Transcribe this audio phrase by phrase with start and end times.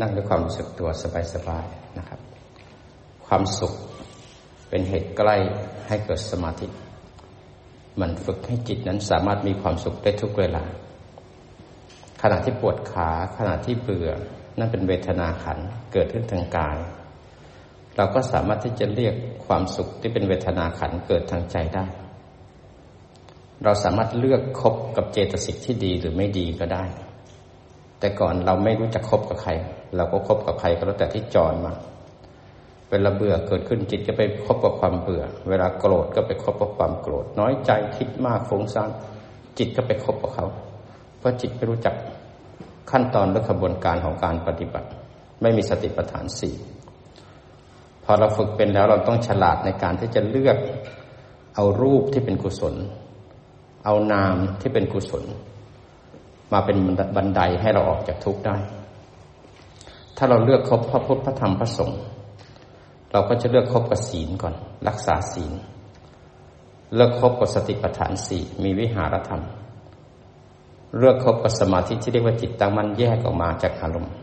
[0.00, 0.88] นั่งด้วยความรู้สึกตัว
[1.34, 2.20] สบายๆนะครับ
[3.26, 3.72] ความสุข
[4.68, 5.36] เป็นเหตุใกล้
[5.88, 6.66] ให้เกิดสมาธิ
[8.00, 10.64] มันฝึกให้จิตนั้นสามารถมีความสุขได้ทุกเวลา
[12.22, 14.10] ขณะที่ปวดขาขณะที่เบื่อ
[14.58, 15.58] นั่นเป็นเวทนาขัน
[15.92, 16.78] เกิดขึ้นทางกาย
[17.96, 19.14] เราก็สามารถที่จะเรียก
[19.46, 21.86] ความสุขที่เป็นเวทนาขันเกิดทางใจได้
[23.64, 26.84] เราสามารถเลือกคบกับเจตสิกที่ดีหรือไม่ดีก็ได้
[27.98, 29.52] แต่ก่อนเราไม่รู้จักคบกับใคร
[29.96, 31.72] เราก็คบกับใครก็แล้วแต่ที่จรมา
[32.90, 38.90] เวลาเบื่อเกิดขึ้นจิตก็ไปคบกับความเบื่อ เวลาโกรธก็ไปคบกับความโกรธ น้อยใจคิดมากฟุ้งซ่าน
[39.58, 40.46] จิตก็ไปคบกับเขา
[41.18, 41.94] เพราะจิตไม่รู้จัก
[42.90, 44.88] ขั้นตอนและกระบวนการของการปฏิบัติ
[45.42, 46.54] ไม่มีสติปัฏฐานสี่
[48.04, 50.58] พอเราฝึกเป็นแล้วเราต้องฉลาดในการที่จะเลือก
[51.54, 52.74] เอารูปที่เป็นกุศล
[53.84, 55.24] เอานามที่เป็นกุศล
[56.52, 56.76] มาเป็น
[57.16, 58.56] บันไดให้เราออกจากทุกข์ได้
[60.16, 62.00] ถ้าเราเลือกคบพระพุทธพระธรรมพระสงฆ์
[63.12, 64.54] เราก็จะเลือกคบกับศีลก่อน
[64.88, 65.52] รักษาศีล
[66.94, 69.42] เลือกคบกับสติปัฏฐานสี่มีวิหารธรรม
[70.98, 74.14] เลือกคบกับสมาธิที่เรียกว่าจิตตั้งมั่นแยกออกมาจากอารมณ์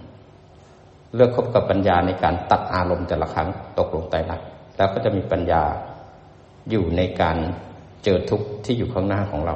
[1.16, 3.48] เลือกคบกับปัญญาในการตัดอารมณ์แต่ละครั้ง
[3.80, 4.42] ตกลงใต้รัก
[4.78, 5.64] แล้วก็จะมีปัญญา
[6.70, 7.38] อยู่ในการ
[8.04, 9.56] เจอทุกข์ที่อยู่ข้างหน้าของเรา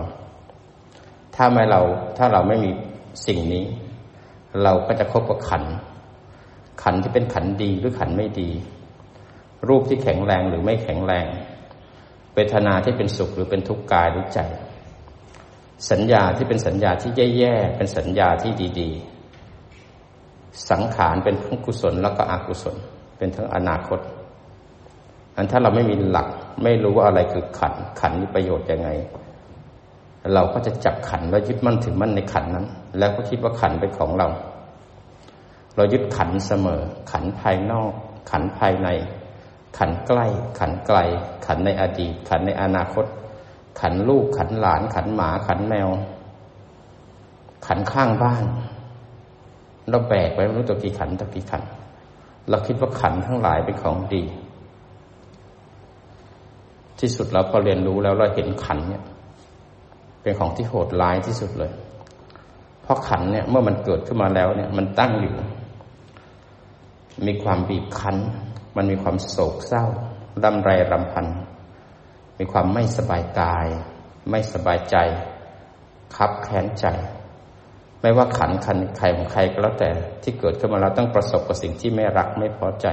[1.35, 1.81] ถ้าไม่เรา
[2.17, 2.71] ถ้าเราไม่มี
[3.27, 3.63] สิ่งนี้
[4.63, 5.63] เราก็จะคบกับขัน
[6.83, 8.49] ขันที่เป็นขันดีหรือขันไม่ดี
[9.67, 11.27] รูปที่แข็งแรงหรือไม่แข็งแรง
[12.33, 14.39] เวทนาที่เป็นสุขหรือเป็นทุกข์กายหรือใจ
[15.91, 22.75] สัญญาที่เป็นสัญญาที่แย่ๆเป็นสัญญาที่ดีๆ สังขารเป็นทั้งกุศลแล้วก็อกุศล
[23.17, 23.99] เป็นทั้งอนาคต
[25.35, 26.27] อันถ้าเราไม่มีหลัก
[26.63, 28.89] ไม่รู้ว่าอะไรคือขันขันมีประโยชน์ยังไง
[30.33, 32.65] เราก็จะจับขันแล้วยึดมั่นถึงมั่นในขันนั้น
[32.97, 34.27] แล้วก็คิดว่าขันเป็นของเรา
[35.77, 37.91] เรายึดขันเสมอ ขันภายนอก
[38.31, 38.89] ขันภายใน
[39.77, 40.25] ขันใกล้
[40.59, 40.97] ขันไกล
[41.45, 43.05] ขันในอดีต ขันในอนาคต
[43.79, 45.89] ขันลูก ขันหลาน ขันหมา ขันแมว
[47.67, 48.43] ขันข้างบ้าน
[49.89, 51.63] เราแบกไว้ไม่รู้ตัวกี่ขันตัวกี่ขัน
[52.49, 54.23] เราคิดว่าขันทั้งหลายเป็นของดี
[56.99, 59.03] ที่สุดเราพอเรียนรู้แล้วเราเห็นขันเนี่ย
[60.21, 61.71] เป็นของที่โหดร้ายที่สุดเลย
[62.81, 65.33] เพราะขันเนี่ยเมื่อมันเกิดขึ้นมาแล้วเนี่ยมันตั้งอยู่
[67.25, 68.17] มีความบีบคั้น
[68.75, 69.85] มันมีความโศกเศร้า
[70.43, 71.27] ดำไรรำพัน
[72.37, 73.67] มีความไม่สบายกาย
[74.29, 74.95] ไม่สบายใจ
[76.15, 76.85] คับแค้นใจ
[78.01, 79.89] ไม่ว่าขันขันใครของใครก็แล้วแต่
[80.23, 82.87] ที่เกิดขึ้นมาแล้วต้องประสบกับสิ่งที่ไม่รักไม่พอใจ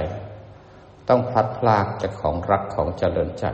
[1.09, 3.45] ต้องพลัดพรากจากของรักของเจริญใจ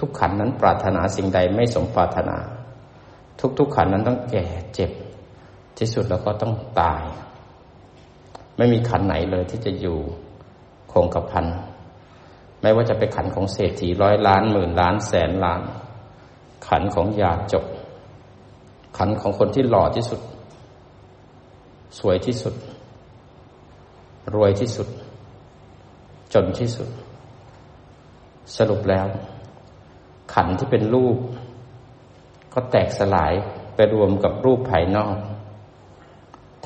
[0.00, 2.36] ทุกๆขันนั้นปรารถนาสิ่งใดไม่สมปรารถนา
[3.58, 4.90] ทุกๆขันนั้นต้องแก่เจ็บ
[5.78, 7.02] ที่สุดแล้วก็ต้องตาย
[8.62, 9.98] ไม่มีขันไหนเลยที่จะอยู่
[10.92, 11.46] คงกระพัน
[12.60, 15.62] ไม่ว่าจะเป็นขันของเศรษฐีร้อยล้านหมื่นล้านแสนล้าน
[16.68, 17.64] ขันของยาจบ
[18.98, 20.20] ขันของคนที่หล่อที่สุด
[21.98, 22.54] สวยที่สุด
[24.34, 24.88] รวยที่สุด
[26.34, 26.88] จนที่สุด
[28.56, 29.06] สรุปแล้ว
[30.34, 31.16] ขันที่เป็นรูป
[32.52, 33.32] ก็แตกสลาย
[33.74, 35.16] ไปรวมกับรูปภายนอก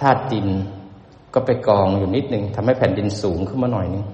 [0.01, 0.49] ธาตุดิน
[1.39, 4.05] ก็ไปกองอยู่นิดหนึ่งทำให้แผ่นดินสูงขึ้นมาหน่อยนึง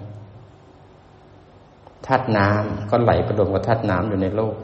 [2.06, 4.56] ธาตุน้ำก็ไหลไปรวมกับธาตุน้ำอยู่ในโลก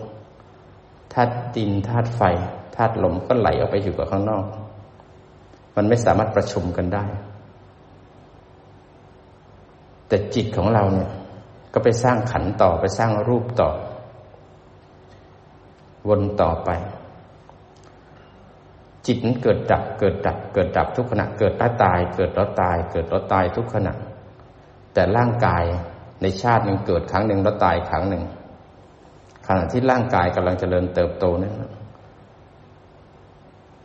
[1.12, 2.22] ธาตุดินธาตุไฟ
[2.76, 4.44] ธาตุลมก็ไหลออกไปอยู่กับข้างนอก
[5.76, 7.04] มันไม่สามารถประชุมกันได้
[10.08, 11.10] แต่จิตของเราเนี่ย
[11.72, 13.70] ก็ไปสร้างขันต่อไปสร้างรูปต่อ
[16.08, 16.70] วนต่อไป
[19.08, 23.92] จิตนั้นเกิดดับ เกิดดับ เกิดดับทุกขณะ เกิดแล้วตาย เกิดแล้วตาย เกิดแล้วตายทุกขณะ
[24.94, 25.64] แต่ร่างกาย
[26.22, 28.24] ในชาติหนึ่งเกิดครั้งหนึ่งแล้วตายครั้งหนึ่ง
[29.46, 31.54] ขณะที่ร่างกายกำลังเจริญเติบโตนั้น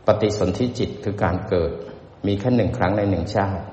[0.06, 1.72] ปฏิสนธิจิตคือการเกิด
[2.26, 3.64] มีแค่หนึ่งครั้งในหนึ่งชาติ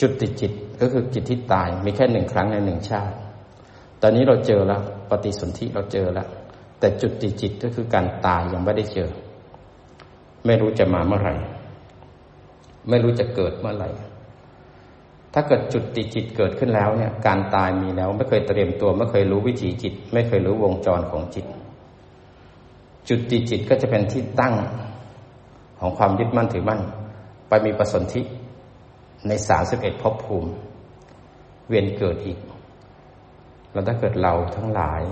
[0.00, 3.14] จุดติจิตก็คือจิตที่ตาย มีแค่หนึ่งครั้งในหนึ่งชาติ
[4.02, 6.28] ตอนนี้เราเจอแล้ว ปฏิสนธิเราเจอแล้ว
[6.80, 9.10] แต่จุดติจิตก็คือการตายยังไม่ได้เจอ
[10.46, 11.34] ไม่รู้จะมาเมื่อไหร่
[12.88, 13.90] ไม่รู้จะเกิดเมื่อไหร่
[15.34, 21.46] ถ้าเกิดจุดติจิตเกิดขึ้นแล้วเนี่ย การตายมีแล้ว ไม่เคยเตรียมตัว ไม่เคยรู้วิถีจิต ไม่เคยรู้วงจรของจิต
[23.08, 24.54] จุดติจิตก็จะเป็นที่ตั้ง
[25.80, 26.80] ของความยึดมั่นถือมั่น
[27.48, 28.20] ไปมีประสนธิ
[29.28, 30.50] ในสามสิบเอ็ดภพภูมิ
[31.68, 32.38] เวียนเกิดอีก
[33.72, 35.02] แล้วถ้าเกิดเราทั้งหลาย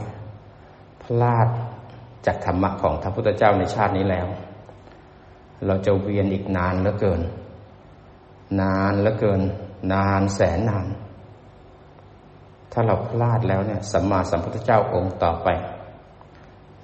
[1.22, 1.48] ลาด
[2.26, 4.26] จากธรรมะของพระพุทธเจ้าในชาตินี้แล้ว
[5.66, 7.20] เราจะเวียนอีกนานเหลือเกิน
[8.60, 9.40] นานเหลือเกิน
[9.92, 10.86] นานแสนนาน
[12.72, 15.48] ถ้าเราพลาดแล้วเนี่ยสัมมาสัมพุทธเจ้าองค์ต่อไป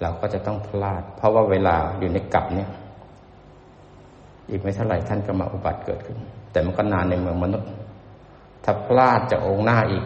[0.00, 2.70] เราก็จะต้องพลาด เพราะว่าเวลาอยู่ในกับเนี่ย
[4.50, 6.18] อีกไม่เท่าไหร่ท่านก็มาอุบัติเกิดขึ้น
[6.50, 7.68] แต่มันก็นานในเมืองมนุษย์
[8.64, 10.04] ถ้าพลาดจะองค์หน้าอีก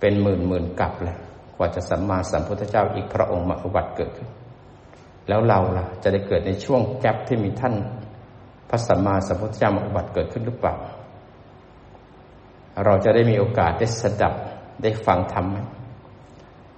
[0.00, 1.18] เป็นหมื่นหมื่นกับแหละ
[1.58, 4.28] กว่าจะสัมมาสัมพุทธเจ้าอีกพระองค์มาอุบัติเกิดขึ้น
[5.28, 7.74] แล้วเราล่ะจะได้เกิดในช่วงแกลบที่มีท่าน
[8.68, 10.74] พระสัมมาสัมพุทธเจ้ามาอุบัติเกิดขึ้นหรือเปล่า
[12.84, 14.34] เราจะได้มีโอกาสได้สดับ
[14.82, 15.58] ได้ฟังธรรมไหม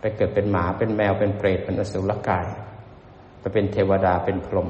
[0.01, 2.47] ไปเกิดเป็นหมาเป็นแมวเป็นเปรตเป็นอสุรกาย
[3.41, 4.69] ไปเป็นเทวดาเป็นพรหม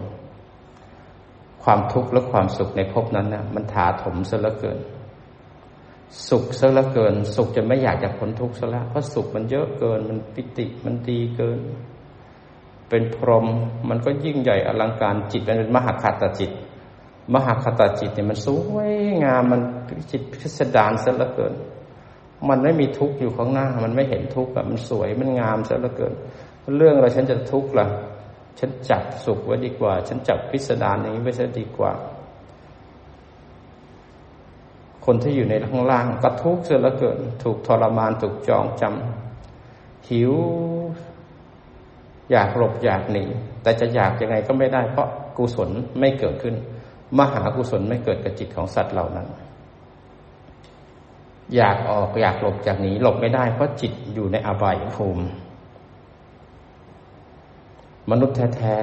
[1.62, 4.78] ความทุกข์และความสุขในภพนั้นนะมันถาถมซะเหลือเกิน
[6.28, 11.58] สุขซะลือเกิน สุขจะไม่อยากจะพ้นทุกข์ซะแล้วเพราะสุขมันเยอะเกิน มันปิติมันดีเกิน
[12.88, 13.46] เป็นพรหม
[13.88, 16.50] มันก็ยิ่งใหญ่อลังการจิตมันเป็นมหาคตจิต
[17.34, 18.92] มหาคตจิตเนี่ยมันสวย
[19.24, 19.60] งามมัน
[20.10, 21.54] จิตพิสดารซะลือเกิน
[22.48, 26.12] มันไม่มีทุกข์อยู่ข้างหน้า มันไม่เห็นทุกข์อะมันสวยมันงามซะลือเกิน
[26.76, 27.86] เรื่องอะไรฉันจะทุกข์ล่ะ
[28.58, 31.92] ฉันจับสุขไว้ดีกว่า ฉันจับพิสดารอย่างนี้ไว้ซะดีกว่า
[35.06, 40.32] คนที่อยู่ในข้างล่างก็ทุกข์เสียละเกินถูกทรมานถูกจองจำหิว
[42.30, 43.24] อยากหลบอยากหนี
[43.62, 45.70] แต่จะอยากยังไงก็ไม่ได้ เพราะกุศล
[46.00, 46.54] ไม่เกิดขึ้น
[47.18, 49.26] มหากุศลไม่เกิดกับจิตของสัตว์เหล่านั้น
[51.56, 55.24] อยากออกอยากหลบจากหนีหลบไม่ได้ เพราะจิตอยู่ในอบายภูมิ
[58.10, 58.76] มนุษย์แท้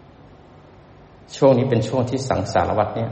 [0.00, 3.10] ๆช่วงนี้เป็นช่วงที่สังสารวัตเนี่ย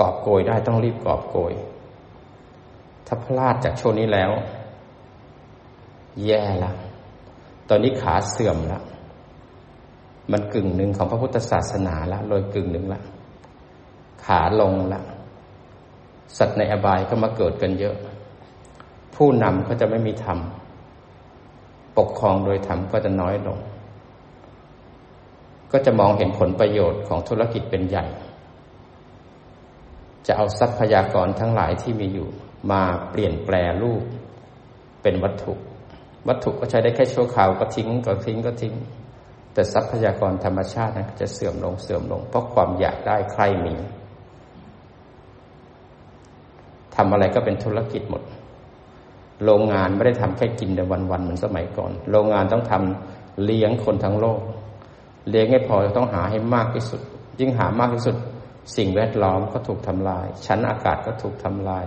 [0.00, 1.52] กอบโกยได้ต้องรีบกอบโกย
[3.06, 4.30] ถ้าพลาดจากช่วงนี้แล้ว
[6.24, 6.72] แย่ละ
[7.68, 8.82] ตอนนี้ขาเสื่อมแล้ว
[10.32, 13.00] มันกึ่งหนึ่งของพระพุทธศาสนาละเลยกึ่งหนึ่งละ
[14.24, 15.00] ขาลงละ
[16.38, 17.96] สัตว์ในอบายก็มาเกิดกันเยอะ
[19.14, 20.38] ผู้นำก็จะไม่มีธรรม
[21.98, 23.58] ปกครองโดยธรรมก็จะน้อยลง
[25.72, 28.04] ก็จะมองเห็นผลประโยชน์ของธุรกิจเป็นใหญ่
[30.26, 32.28] จะเอาทรัพยากรทั้งหลายที่มีอยู่
[32.70, 34.02] มาเปลี่ยนแปลรูป
[35.02, 35.52] เป็นวัตถุ
[36.28, 38.74] วัตถุก็ใช้ได้แค่ชั่วคราวก็ทิ้งก็ทิ้งก็ทิ้ง
[39.54, 43.74] แต่ทรัพยากรธรรมชาตินะจะเสื่อมลงเสื่อมลง เพราะความอยากได้ใครมี
[46.94, 48.22] ทำอะไรก็เป็นธุรกิจหมด
[49.44, 50.80] โรงงานไม่ได้ทำแค่กินใน
[51.10, 54.40] วันๆเหมือนสมัยก่อน โรงงานต้องทำเลี้ยงคนทั้งโลก
[55.30, 57.00] เลี้ยงให้พอต้องหาให้มากที่สุด
[57.40, 58.16] ยิ่งหามากที่สุด
[58.76, 61.86] สิ่งแวดล้อมก็ถูกทำลาย ชั้นอากาศก็ถูกทำลาย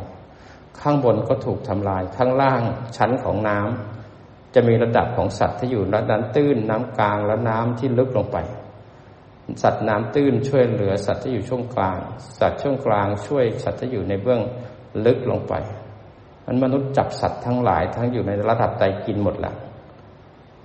[0.81, 2.61] ข้างบนก็ถูกทำลาย ข้างล่าง
[2.97, 8.37] ชั้นของน้ำจะมีระดับของสัตว์ที่อยู่ระดับตื้นน้ำกลางและน้ำที่ลึกลงไป
[9.61, 11.99] สัตว์น้ำตื้นช่วยเหลือสัตว์ที่อยู่ช่วงกลาง
[12.39, 14.41] สัตว์ช่วงกลางช่วยสัตว์ที่อยู่ในเบื้อง
[15.05, 15.53] ลึกลงไป
[16.45, 19.53] มันมนุษย์จับสัตว์ทั้งหลายทั้งอยู่ในระดับใดกินหมดละ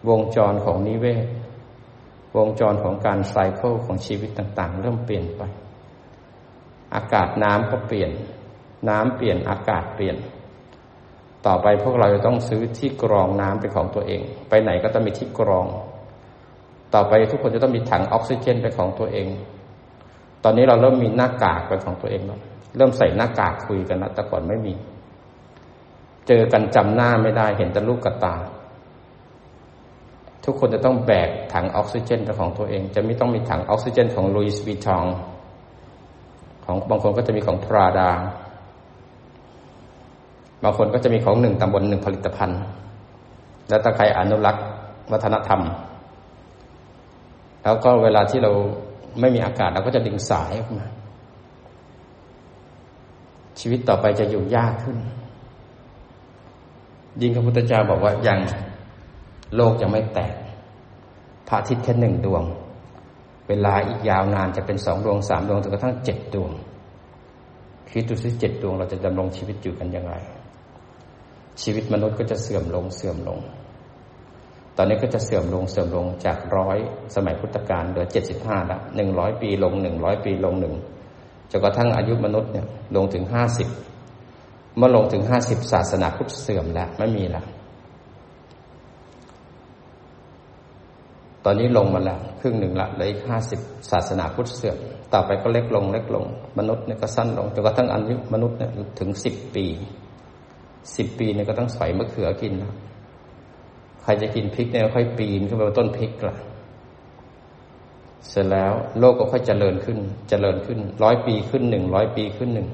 [0.09, 1.27] วงจรของนิเวศ
[2.37, 5.43] วงจรของการไซเคิลของชีวิตต่าง ๆ เริ่มเปลี่ยนไป
[6.95, 8.11] อากาศน้ำก็เปลี่ยน
[8.89, 10.17] น้ำเปลี่ยนอากาศเปลี่ยน
[11.47, 15.67] ต่อไปพวกเราจะต้องซื้อที่กรองน้ำเป็นของตัวเอง ไปไหนก็ต้องมีที่กรอง
[16.95, 19.27] ต่อไปทุกคนจะต้องมีถังออกซิเจนเป็นของตัวเอง
[20.45, 22.41] ตอนนี้เราเริ่มมีหน้ากากเป็นของตัวเองแล้ว
[22.77, 24.75] เริ่มใส่หน้ากากคุยกันแล้วแต่ก่อนไม่มี
[26.29, 28.35] เจอกันจำหน้าไม่ได้เห็นแต่ลูกกระตา
[30.45, 35.05] ทุกคนจะต้องแบกถังออกซิเจนเป็นของตัวเอง จะไม่ต้องมีถังออกซิเจนของลุยส์วิทอง
[36.71, 38.11] ของบางคนก็จะมีของพราดา
[40.65, 42.61] บางคนก็จะมีของหนึ่งตำบลหนึ่งผลิตภัณฑ์
[43.69, 44.65] แล้วถ้าใครอนุรักษ์
[45.13, 45.61] วัฒนธรรม
[47.63, 48.51] แล้วก็เวลาที่เรา
[49.21, 50.87] ไม่มีอากาศเราก็จะดึงสายออกมา
[53.61, 54.97] ชีวิตต่อไปจะอยู่ยากขึ้น
[57.21, 58.39] ยิ่งพระพุทธเจ้าบอกว่ายัง
[59.57, 60.35] โลกยังไม่แตก
[61.49, 62.45] พระอาทิตย์แค่หนึ่งดวง
[63.49, 66.53] เวลาอีกยาวนานจะเป็นสองดวงสามดวงจนกระทั่งเจ็ดดวง
[67.91, 70.15] คิดดูสิเจ็ดดวงเราจะดำรงชีวิตอยู่กันยังไง
[71.63, 73.39] ชีวิตมนุษย์ก็จะเสื่อมลงเสื่อมลง
[74.77, 76.79] ตอนนี้ก็จะเสื่อมลงเสื่อมลงจากร้อย
[77.15, 80.75] สมัยพุทธกาลเหลือเจ็ดสิบห้าละหนึ่งร้อยปีลงหนึ่งร้อยปีลงหนึ่ง
[81.51, 83.69] จนกระทั่งอายุมนุษย์เนี่ยลงถึงห้าสิบ
[84.77, 87.45] เมื่อลงถึงห้าสิบศาสนาพุทธเสื่อมแล้วไม่มีแล้ว
[91.45, 94.77] ตอนนี้ลงมาแล้วครึ่งหนึ่งละเหลืออีกห้าสิบศาสนาพุทธเสื่อม
[95.13, 96.25] ต่อไปก็เล็กลงเล็กลง
[96.59, 99.67] มนุษย์เนี่ยก็สั้นลงจนกระทั่งอายุมนุษย์เนี่ยถึงสิบปี
[100.97, 102.73] สิบปีเนี่ยก็ต้องใส่มะเขือกินนะ
[104.03, 106.37] ใครจะกินพริกเนี่ยค่อยปีนขึ้นไปบนต้นพริกละ
[108.29, 112.69] เสร็จแล้วโลกก็ค่อยเจริญขึ้น เจริญขึ้นร้อยปีขึ้นหนึ่งร้อยปีขึ้นหนึ่ง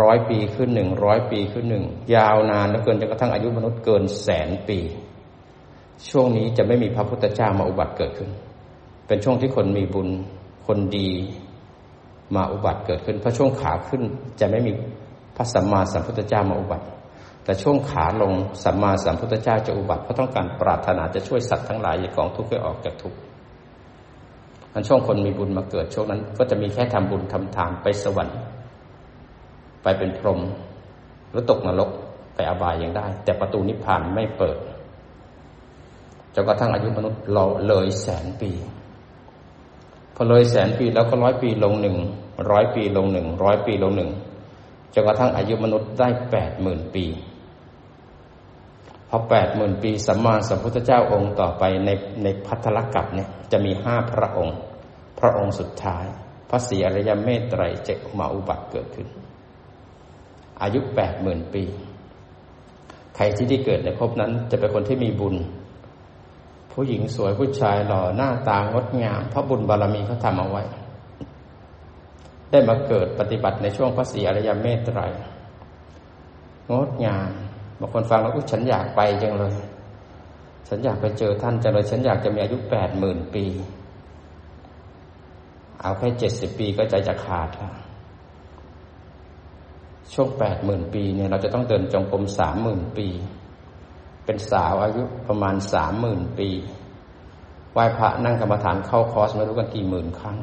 [0.00, 4.78] ร้อยปีขึ้นหนึ่งร้อยปีขึ้นหนึ่งยาวนานแล้วเกินจนกระทั่งอายุมนุษย์เกินแสนปี
[6.08, 8.30] ช่วงนี้จะไม่มีพระพุทธเจ้ามาอุบัติเกิดขึ้น
[9.06, 10.08] เป็นช่วงที่คนมีบุญ
[10.66, 11.10] คนดี
[12.36, 14.02] มาอุบัติเกิดขึ้น เพราะช่วงขาขึ้น
[14.40, 14.72] จะไม่มี
[15.36, 16.86] พระสัมมาสัมพุทธเจ้ามาอุบัติ
[17.44, 18.32] แต่ช่วงขาลง
[18.64, 23.18] สัมมาสัมพุทธเจ้าจะอุบัติเพราะต้องการปรารถนาจะช่วยสัตว์ทั้งหลายอย่ากองทุกข์ให้ออกจากทุกข์
[24.72, 28.38] อันช่วงคนมีบุญมาเกิดช่วงนั้น ก็จะมีแค่ทำบุญทำทานไปสวรรค์
[29.82, 30.40] ไปเป็นพรหม
[31.30, 31.90] หรือตกนรก
[32.34, 34.56] ไปอบายยังได้ แต่ประตูนิพพานไม่เปิด
[36.34, 38.50] จนกระทั่งอายุมนุษย์เราเลยแสนปี
[40.14, 41.96] พอเลยแสนปีแล้วก็ร้อยปีลงหนึ่ง
[42.50, 44.10] ร้อยปีลงหนึ่งร้อยปีลงหนึ่ง
[44.94, 47.06] จนกระทั่งอายุมนุษย์ได้แปดหมื่นปี
[49.08, 51.90] พอแปดหมื่นปีสัมมาสัมพุทธเจ้าองค์ต่อไปใน
[52.22, 54.56] ในพัทธลกัปเนี่ยจะมีห้าพระองค์
[55.20, 56.04] พระองค์สุดท้าย
[56.50, 59.08] พระศรีอริยเมตไตรเจกมาอุบัติเกิดขึ้น
[60.62, 61.64] อายุแปดหมื่นปี
[63.16, 65.34] ใครที่ได้เกิดในภพนั้นจะเป็นคนที่มีบุญ
[66.72, 70.62] ผู้หญิงสวยผู้ชายหล่อหน้าตางดงามเพราะบุญบารมีเขาทำเอาไว้
[72.50, 75.00] ได้มาเกิดปฏิบัติในช่วงพระศรีอริยเมตไตร
[76.70, 77.28] งดงาม
[77.80, 79.54] บางคนฟังแล้วอุ้ฉันอยากไปจังเลย
[80.68, 83.44] ฉันอยากไปเจอท่านจังเลยฉันอยากจะมีอายุแปดหมื่นปี
[85.80, 87.74] เอาแค่เจ็ดสิบปีก็ใจจะขาดแล้ว
[90.12, 93.08] ช่วงแปดหมื่นปีเนี่ยเราจะต้องเดินจงกรมสามหมื่นปี
[94.30, 96.48] เป็นสาวอายุประมาณสามหมื่นปี
[97.72, 100.36] ไหว้พระนั่งกรรมฐานเข้าคอร์สไม่รู้กันกี่หมื่นครั้ง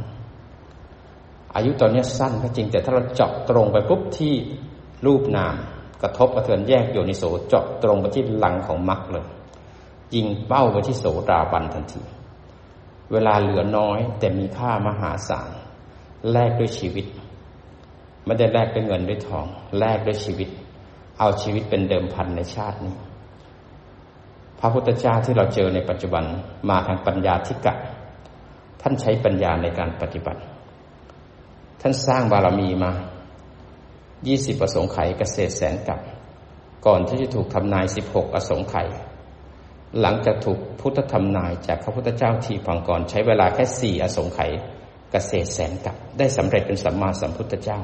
[1.56, 4.34] อายุตอนนี้สั้นก็จริงแต่ถ้าเราเจาะตรงไปปุ๊บที่
[5.06, 5.56] รูปนาม
[6.02, 9.26] กระทบกระเทือนแยกโยนิโสเจาะตรงไปที่หลังของมรรคเลย
[10.16, 12.02] ยิงเป้าไปที่โสดาบันทันที
[13.12, 15.52] เวลาเหลือน้อยแต่มีค่ามหาศาล
[16.32, 17.06] แลกด้วยชีวิต
[18.26, 19.46] ไม่ได้แลกด้วยเงินด้วยทอง
[19.80, 20.50] แลกด้วยชีวิต
[21.20, 22.96] เอาชีวิตเป็นเดิมพันในชาตินี้
[24.60, 26.24] พระพุทธเจ้าที่เราเจอในปัจจุบัน
[26.70, 27.74] มาทางปัญญาธิกะ
[28.82, 30.42] ท่านใช้ปัญญาในการปฏิบัติ
[31.82, 32.92] ท่านสร้างบารมีมา
[34.28, 36.00] ยี่สิบประสงค์ไขยเกษตรแสนกับ
[36.86, 38.88] ก่อนที่จะถูกทำนายสิบหกอสงไขย
[40.02, 44.52] หลังจากถูกพุทธธรรมนายจากพระพุทธเจ้าทีพังกรใช้เวลาแค่สี่อสงไขย
[45.12, 47.80] เกษตรแสนกับ ได้สำเร็จเป็นสัมมาสัมพุทธเจ้า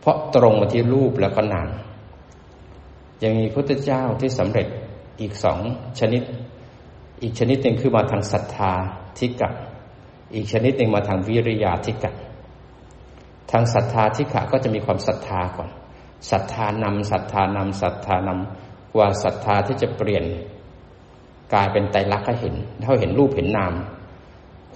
[0.00, 1.68] เพราะตรงมาที่รูปแล้วก็นาม
[3.22, 4.68] ยังมีพุทธเจ้าที่สำเร็จ
[5.20, 5.58] อีกสอง
[6.00, 6.22] ชนิด
[7.22, 8.72] อีกชนิดหนึ่งคือมาทางศรัทธา
[9.18, 9.50] ทิกะ
[10.34, 12.12] อีกชนิดหนึ่งมาทางวิริยาทิกะ
[13.50, 15.70] ทางศรัทธาทิกะก็จะมีความศรัทธาก่อน
[16.30, 20.24] ศรัทธานำศรัทธานำศรัทธานำกว่าศรัทธาที่จะเปลี่ยน
[21.52, 23.74] กลายเป็นไตรลักษณ์ให้เห็นเท่าเห็นรูปเห็นนาม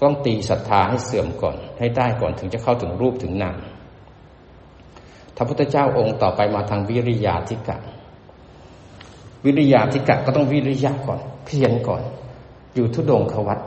[0.01, 3.57] ต้องตีศรัทธาให้เสื่อมก่อน ให้ได้ก่อนถึงจะเข้าถึงรูปถึงนาม
[5.35, 7.77] พระพุทธเจ้าองค์ต่อไปมาทางวิริยาทิกะ
[9.45, 12.03] วิริยาธิกะก็ต้องวิริยะก่อน เพียรก่อน
[12.75, 13.59] อยู่ทุดงขวัต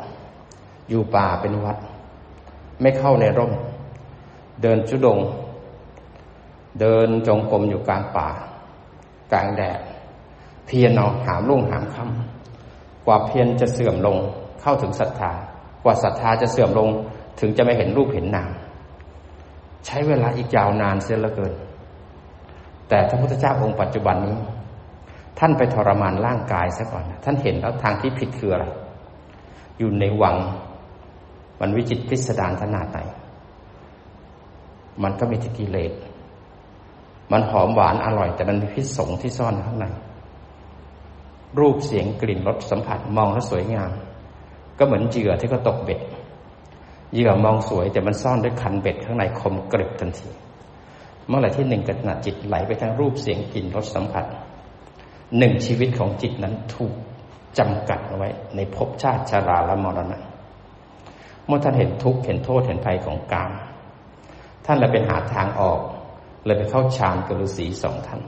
[0.89, 1.77] อยู่ป่าเป็นวัด
[2.81, 3.53] ไม่เข้าในร่ม
[4.63, 5.19] เดินชุดง
[6.81, 8.29] เดินจงกรมอยู่กลางป่า
[9.33, 9.81] กลางแดด
[10.67, 14.17] เพียรเอาหามลุ่งหามค่ำกว่าเพียรจะเสื่อมลง
[14.61, 15.31] เข้าถึงศรัทธา
[15.85, 16.89] กว่าศรัทธาจะเสื่อมลง
[17.41, 18.51] ถึงจะไม่เห็นรูปเห็นนาม
[19.87, 21.53] ใช้เวลาอีกยาวนานเสียเหลือเกิน
[22.89, 24.37] แต่พระพุทธเจ้าองค์ปัจจุบันนี้
[25.39, 28.67] ท่านไปทรมานร่างกายซะก่อน ท่านเห็นแล้วทางที่ผิดคืออะไร
[29.79, 30.37] อยู่ในวัง
[31.61, 32.99] มันวิจิตพิสดารขนาดไหน
[35.03, 35.93] มันก็มีทิกิเลส
[37.33, 39.87] มันหอมหวานอร่อย แต่มันมีพิษสงที่ซ่อนข้างใน
[41.59, 43.91] รูปเสียงกลิ่นรสสัมผัสมองแล้วสวยงาม
[44.79, 46.01] ก็เหมือนเหยื่อที่ก็ตกเบ็ด
[47.13, 50.29] เหยื่อมองสวย แต่มันซ่อนด้วยคันเบ็ดข้างในคมกริบทันที
[51.29, 54.25] เมื่อไหร่ที่หนึ่งกระหนัจิตไหลไปทางรูปเสียงกลิ่นรสสัมผัส
[55.39, 56.95] หนึ่งชีวิตของจิตนั้นถูก
[57.59, 60.19] จำกัดเอาไว้ ในภพชาติชาราและมรณะ
[61.47, 63.53] เมื่อท่านเห็นทุกข์เห็นโทษเห็นภัยของกาม
[64.65, 65.81] ท่านเลยเป็นหาทางออก
[66.45, 68.21] เลยไปเข้าฌานกฤษีสองท่าน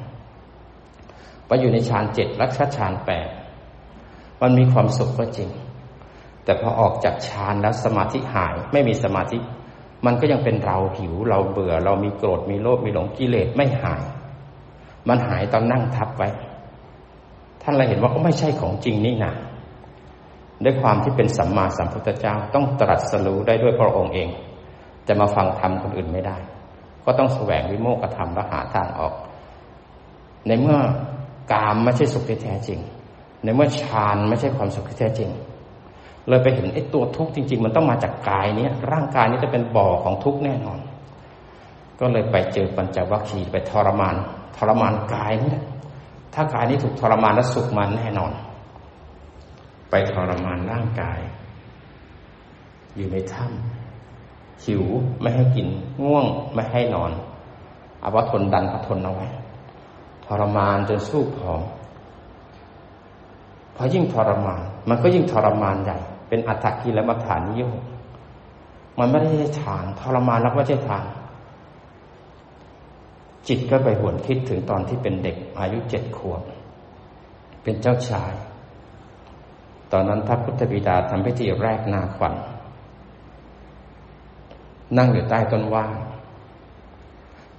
[1.46, 3.28] ไปอยู่ในฌานเจ็ดรักษาฌานแปด
[4.40, 5.50] มันมีความสุขก็จริง
[6.44, 9.38] แต่พอออกจากฌานแล้วสมาธิหายไม่มีสมาธิ
[10.06, 14.02] มันก็ยังเป็นเราหิวเราเบื่อ เรามีโกรธมีโลภมีหลงกิเลสไม่หาย
[15.08, 16.28] มันหายตอนนั่งทับไว้
[17.68, 19.32] ท่านเลยเห็นว่าก็ไม่ใช่ของจริงนี่นะ
[20.64, 24.28] ด้วยความที่เป็นสัมมาสัมพุทธเจ้าต้องตรัสรู้ได้ด้วยพระองค์เอง
[25.08, 26.37] จะมาฟังธรรมคนอื่นไม่ได้
[27.04, 29.14] ก็ต้องแสวงวิโมกธรรมและหาทางออก
[30.46, 30.78] ในเมื่อ
[31.52, 32.78] กามไม่ใช่สุขที่แท้จริง
[33.44, 35.30] ในเมื่อฌานไม่ใช่ความสุขที่แท้จริง
[36.28, 40.78] เลยไปเห็นไอ้ตัวทุกข์จริง ๆ มันต้องมาจากกายเนี้ยร่างกายนี้จะเป็นบ่อของทุกข์แน่นอน
[42.00, 44.14] ก็เลยไปเจอปัญจวัคคีย์ไปทรมาน
[44.56, 45.64] ทรมานกายนี่แหละ
[46.40, 48.33] ถ้ากายนี้ถูกทรมานแล้วสุขมันแน่นอน
[49.90, 51.18] ไปทรมานร่างกาย
[52.97, 54.85] อยู่ในถ้ำหิว
[55.21, 55.66] ไม่ให้กิน
[56.02, 57.12] ง่วงไม่ให้นอน
[58.00, 59.28] เอาว่าทนดันก็ทนเอาไว้
[60.26, 61.62] ทรมานจนสู้ผอม
[63.76, 67.62] พอยิ่งทรมาน มันก็ยิ่งทรมานใหญ่ เป็นอัตตกิและมัฐานิโย
[68.99, 71.04] มันไม่ได้ใช่ทางทรมานแล้วไม่ใช่ทาง
[73.48, 76.42] จิตก็ไปหวนคิดถึงตอนที่เป็นเด็กอายุเจ็ดขวบ
[77.62, 78.32] เป็นเจ้าชาย
[79.92, 82.34] ตอนนั้นพระพุทธบิดาทำพิธีแรกนาขวัญ
[84.96, 85.86] นั่งอยู่ใต้ต้นว่า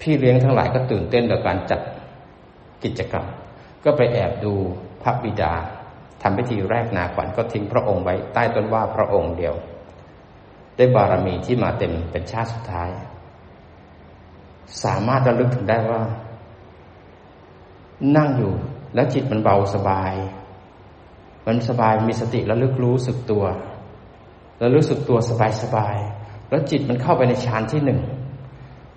[0.02, 1.82] พี่เลี้ยงทั้งหลายก็ตื่นเต้นต่อการจัด
[2.84, 3.26] กิจกรรม
[3.84, 4.54] ก็ไปแอบดู
[5.04, 5.54] พระบิดา
[6.22, 9.56] ทำพิธีแรกนาขวัญก็ทิ้งพระองค์ไว้ใต้ต้นว่าพระองค์เดียว
[10.76, 12.90] ได้บารมีที่มาเต็มเป็นชาติสุดท้าย
[14.84, 16.02] สามารถระลึกถึงได้ว่า
[18.18, 18.54] นั่งอยู่
[18.96, 20.14] แล้วจิตมันเบาสบาย
[21.46, 23.44] มันสบายมีสติระลึกรู้สึกตัว
[24.58, 25.98] แล้วรู้สึกตัวสบายสบาย
[26.50, 28.00] แล้วจิตมันเข้าไปในฌานที่หนึ่ง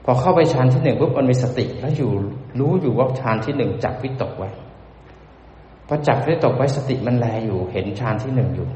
[0.04, 2.10] พอเข้าไปฌานที่หนึ่งปุ๊บมันมีสติ แล้วอยู่
[2.58, 4.50] รู้อยู่ว่าฌานที่หนึ่งจับวิตกไว้
[5.86, 8.68] พอจับวิตกไว้สติมันแลอยู่ เห็นฌานที่หนึ่งอยู่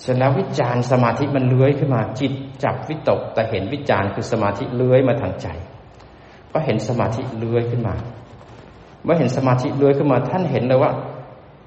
[0.00, 2.32] เสร็จแล้ววิจารสมาธิมันเลื้อยขึ้นมาจิต
[2.64, 5.48] จับวิตก แต่เห็นวิจารคือสมาธิเลื้อยมาทางใจ
[6.52, 7.94] ก็เห็นสมาธิเลื้อยขึ้นมา
[9.02, 10.92] เมื่อเห็นสมาธิเลื้อยขึ้นมา ท่านเห็นเลยว่า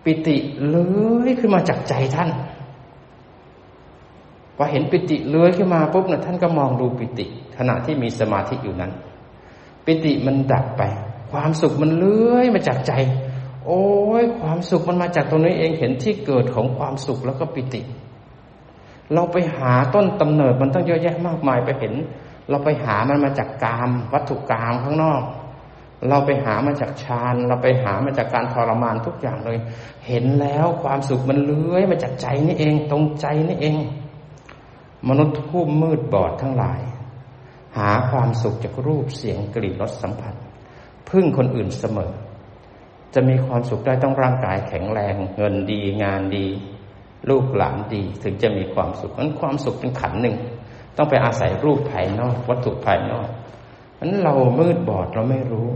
[0.03, 0.37] ปิติ
[0.67, 2.29] เลื้อยขึ้นมาจากใจท่าน
[4.57, 7.25] พอเห็นปิติเลื้อยขึ้นมาปุ๊บเนะท่านก็มองดูปิติ
[7.57, 8.91] ขณะที่มีสมาธิอยู่นั้น
[9.85, 10.81] ปิติมันดับไป
[11.31, 12.93] ความสุขมันเลื้อยมาจากใจ
[13.65, 13.83] โอ้
[14.21, 17.81] ยความสุขมันมาจากตรงนี้เองเห็นที่เกิดของความสุขแล้วก็ปิติ
[19.13, 21.93] เราไปหาต้นตำเนิดมันต้องเยอะแยะมากมายไปเห็น
[22.49, 25.23] เราไปหามันมาจากกามวัตถุกามข้างนอก
[26.09, 29.59] เราไปหามาจากฌาน เราไปหามาจากการทรมานทุกอย่างเลย
[30.07, 33.75] เห็นแล้วความสุขมันเลื้อยมาจากใจนี่เอง ตรงใจนี่เอง
[35.09, 36.79] มนุษย์ผู้มืดบอดทั้งหลาย
[37.77, 40.33] หาความสุขจากรูปเสียงกลิ่นรสสัมผัส
[41.09, 42.11] พึ่งคนอื่นเสมอ
[43.13, 46.45] จะมีความสุขได้ต้องร่างกายแข็งแรง เงินดีงานดี
[47.29, 50.35] ลูกหลานดีถึงจะมีความสุขนั้นความสุขเป็นขันหนึ่ง
[50.97, 53.27] ต้องไปอาศัยรูปภายนอก วัตถุภายนอก
[53.99, 55.69] นั้นเรามืดบอดเราไม่รู้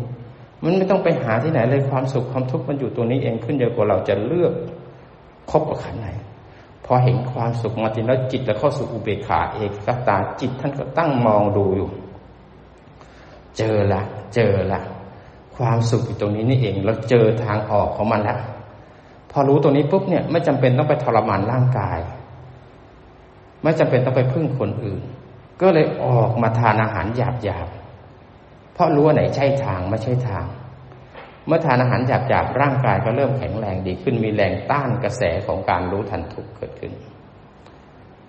[0.64, 4.54] มันไม่ต้องไปหาที่ไหนเลยความสุขความทุกข์มันอยู่ตัวนี้เองขึ้นเยอะกว่าเราจะเลือก
[5.52, 6.08] คบกับขันไหน
[6.86, 11.90] พอเห็นความสุขมาทีแล้วจิตแล้วเข้าสู่อุเบกขาเอกกตาจิตท่านก็ตั้งมองดูอยู่
[13.58, 14.02] เจอละ
[14.36, 14.82] เจอละ
[15.56, 18.40] ความสุขอยู่ตรงนี้นี่เอง เราเจอทางออกของมันแล้ว
[19.32, 22.00] พอรู้ตรงนี้ปุ๊บเนี่ย ไม่จำเป็นต้องไปทรมานร่างกาย
[23.64, 25.02] ไม่จำเป็นต้องไปพึ่งคนอื่น
[25.62, 27.68] ก็เลยออกมาทานอาหารหยาบหยาบ
[28.74, 30.46] เพราะรู้ว่าไหนใช่ทางไม่ใช่ทาง
[31.46, 36.92] เมื่อทานอาหารหยาบๆร่างกายก็เริ่มแข็งแรงดีขึ้น มีแรงต้านกระแสของการรู้ทันทุกเกิดขึ้น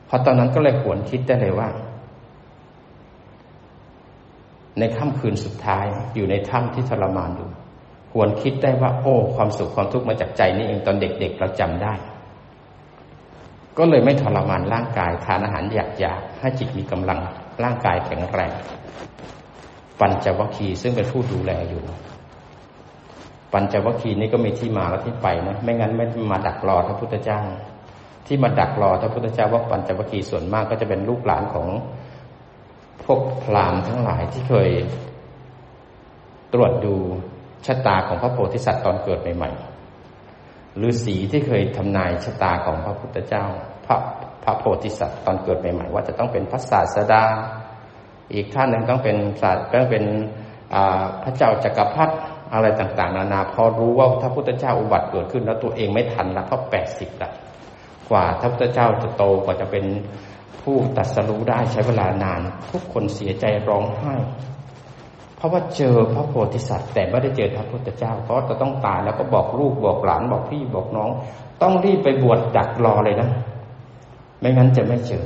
[0.08, 1.68] พอตอนนั้นก็เลยหวนคิดได้เลยว่า
[4.78, 7.50] ในค่ำคืนสุดท้ายอยู่ในถ้ำที่ทรมานอยู่
[8.12, 11.94] หวนคิดได้ว่า โอ้ ความสุขความทุกข์มาจากใจนี่เองตอนเด็ก ๆ เราจำได้
[13.78, 17.18] ก็เลยไม่ทรมานร่างกายทานอาหารหยาบๆให้จิตมีกำลัง
[17.62, 18.52] ร่างกายแข็งแรง
[20.00, 21.82] ปัญจวัคคีย์ซึ่งเป็นผู้ดูแลอยู่
[23.52, 27.40] ปัญจวัคคีย์นี้ก็มีที่มาและที่ไปนะไม่งั้นไม่มาดักรอพระพุทธเจ้า
[28.26, 31.66] ที่มาดักรอพระพุทธเจ้าว่าปัญจวัคคีย์ส่วนมากก็จะเป็นลูกหลานของ
[33.04, 34.70] พวกพราหมณ์ทั้งหลายที่เคย
[36.52, 36.94] ตรวจดู
[37.66, 39.77] ชะตาของพระโพธิสัตว์ตอนเกิดใหม่ๆ
[40.78, 43.44] หรือสีที่เคยทำนายชะตาของพระพุทธเจ้า
[43.86, 43.96] พระ
[44.44, 47.24] พระโพธิสัตว์ตอนเกิดใหม่ๆว่าจะต้องเป็นพระศาสดา
[48.34, 50.04] อีกท่านหนึ่งต้องเป็นศาสตร์ก็เป็น
[51.24, 52.14] พระเจ้าจักรพรรดิ
[52.54, 57.30] อะไรต่างๆ นานาพอรู้ว่าถ้าพุทธเจ้าอุบัติเกิดขึ้น แล้วตัวเองไม่ทันแล้วเพราะแปดสิบละ
[58.10, 59.84] กว่าถ้าพุทธเจ้าจะโตกว่าจะเป็น
[60.62, 64.14] ผู้ตัดสรู้ได้ใช้เวลานาน ทุกคนเสียใจร้องไห้
[65.38, 71.10] เพราะว่าเจอพระโพธิสัตว์ แต่ไม่ได้เจอพระพุทธเจ้า เพราะจะต้องตายแล้วก็บอกลูกบอกหลานบอกพี่บอกน้อง
[71.62, 73.28] ต้องรีบไปบวชดักรอเลยนะ
[74.40, 75.24] ไม่งั้นจะไม่เจอ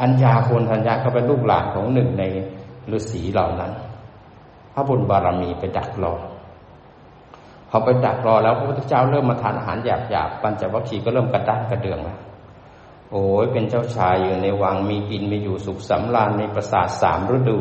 [0.00, 2.24] อัญญาโคนทัญญาเขาเป็นลูกหลานของหนึ่งใน
[2.96, 3.72] ฤาษีเหล่านั้น
[4.74, 6.14] พระบุญบารมีไปดักรอ
[7.70, 12.18] พอไปดักรอแล้วพระพุทธเจ้าเริ่มมาทานอาหารหยาบๆปัญจวัคคีย์ก็เริ่มกระด้างกระเดืองแล้ว
[13.12, 17.58] โอ้ยเป็นเจ้าชายอยู่ในวังมีกินมีอยู่สุขสำราญในประสาทสามฤดู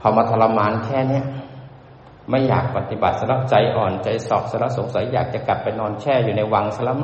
[0.00, 1.24] พอมาทรมานแค่เนี้ย
[2.30, 6.98] ไม่อยากปฏิบัติสลับใจอ่อนใจสอบสลับสงสัยอยากจะกลับไปนอนแช่อยู่ในวังสลับ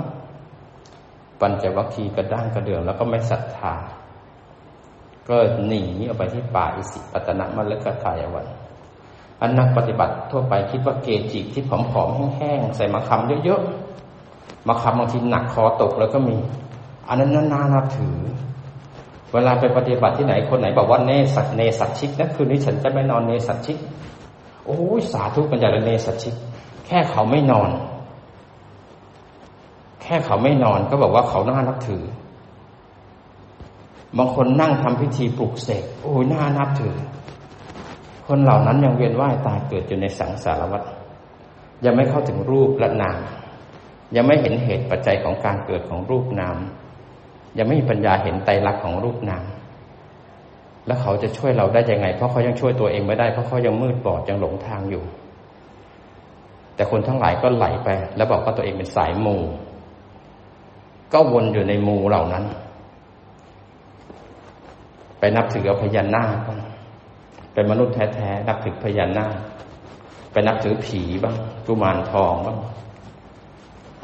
[1.41, 3.75] ปัญจวัคคีย์กระด้างกระเดื่องแล้วก็ไม่ศรัทธา
[5.29, 8.47] ก็หนีออกไปที่ป่าอิสิปตนะมฤคทายวัน
[9.41, 16.37] อันนักปฏิบัติทั่วไปคิดว่าเกจิที่ผอมๆแห้งๆใส่มะขามเยอะๆมะขามบางทีหนักคอตกแล้วก็มี
[17.09, 18.17] อันนั้นน่านับถือ
[19.35, 23.79] เวลาไปปฏิบัติที่ไหนคนไหนบอกว่าเนสัตเนสัตชิกนะคืนนี้ฉันจะไม่นอนเนสัตชิก
[24.67, 26.35] โอ้ยสาธุกันใหญ่เลยเนสัตชิก
[26.87, 27.71] แค่เขาไม่นอน
[30.03, 32.03] แค่เขาไม่นอนก็บอกว่าเขาน่านับถือ
[34.19, 36.97] บางคนนั่งทำพิธีปลุกเสกโอ้ยน่านับถือ
[38.27, 40.83] คนเหล่านั้นยังเวียนว่ายตายเกิดอยู่ในสังสารวัฏ
[41.85, 43.19] ยังไม่เข้าถึงรูปและนาม
[44.17, 46.57] ยังไม่เห็นเหตุปัจจัยของการเกิดของรูปนาม
[47.59, 49.45] ยังไม่มีปัญญาเห็นไตรลักษณ์ของรูปนาม
[50.87, 55.05] แล้วเขาจะช่วยเราได้ยังไง เพราะเขายังช่วยตัวเองไม่ได้ เพราะเขายังมืดบอดยังหลงทางอยู่
[56.75, 59.37] แต่คนทั้งหลายก็ไหลไป แล้วบอกว่าตัวเองเป็นสายมู
[61.13, 62.45] ก็วนอยู่ในมูเหล่านั้น
[65.19, 66.61] ไปนับถือพญานาคบ้าง
[67.55, 69.37] เป็นมนุษย์แท้ๆนับถือพญานาค
[70.33, 71.35] ไปนับถือผีบ้าง
[71.67, 72.59] กุมารทองบ้าง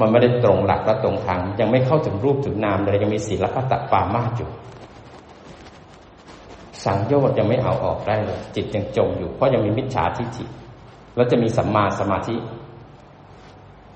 [0.01, 4.51] มันไม่ได้ตรงหลักและตรงทาง ยังไม่เข้าถึงรูปถึงนามเลยยังมีศีลพัตปามาอยู่
[6.85, 10.45] สังโยชน์ยังไม่เอาออกได้เลย จิตยังจมอยู่ เพราะยังมีมิจฉาทิฏฐิ
[11.17, 12.37] แล้วจะมีสัมมาสมาธิ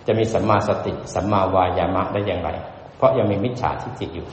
[0.06, 2.50] จะมีสัมมาสติ สัมมาวายามะได้อย่างไร
[2.96, 4.26] เพราะยังมีมิจฉาทิฏฐิอยู่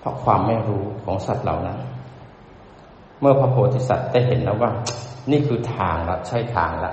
[0.00, 1.78] เพราะความไม่รู้ของสัตว์เหล่านั้น
[3.20, 4.70] เมื่อพระโพธิสัตว์ได้เห็นแล้วว่า
[5.30, 6.92] นี่คือทางละใช่ทางละ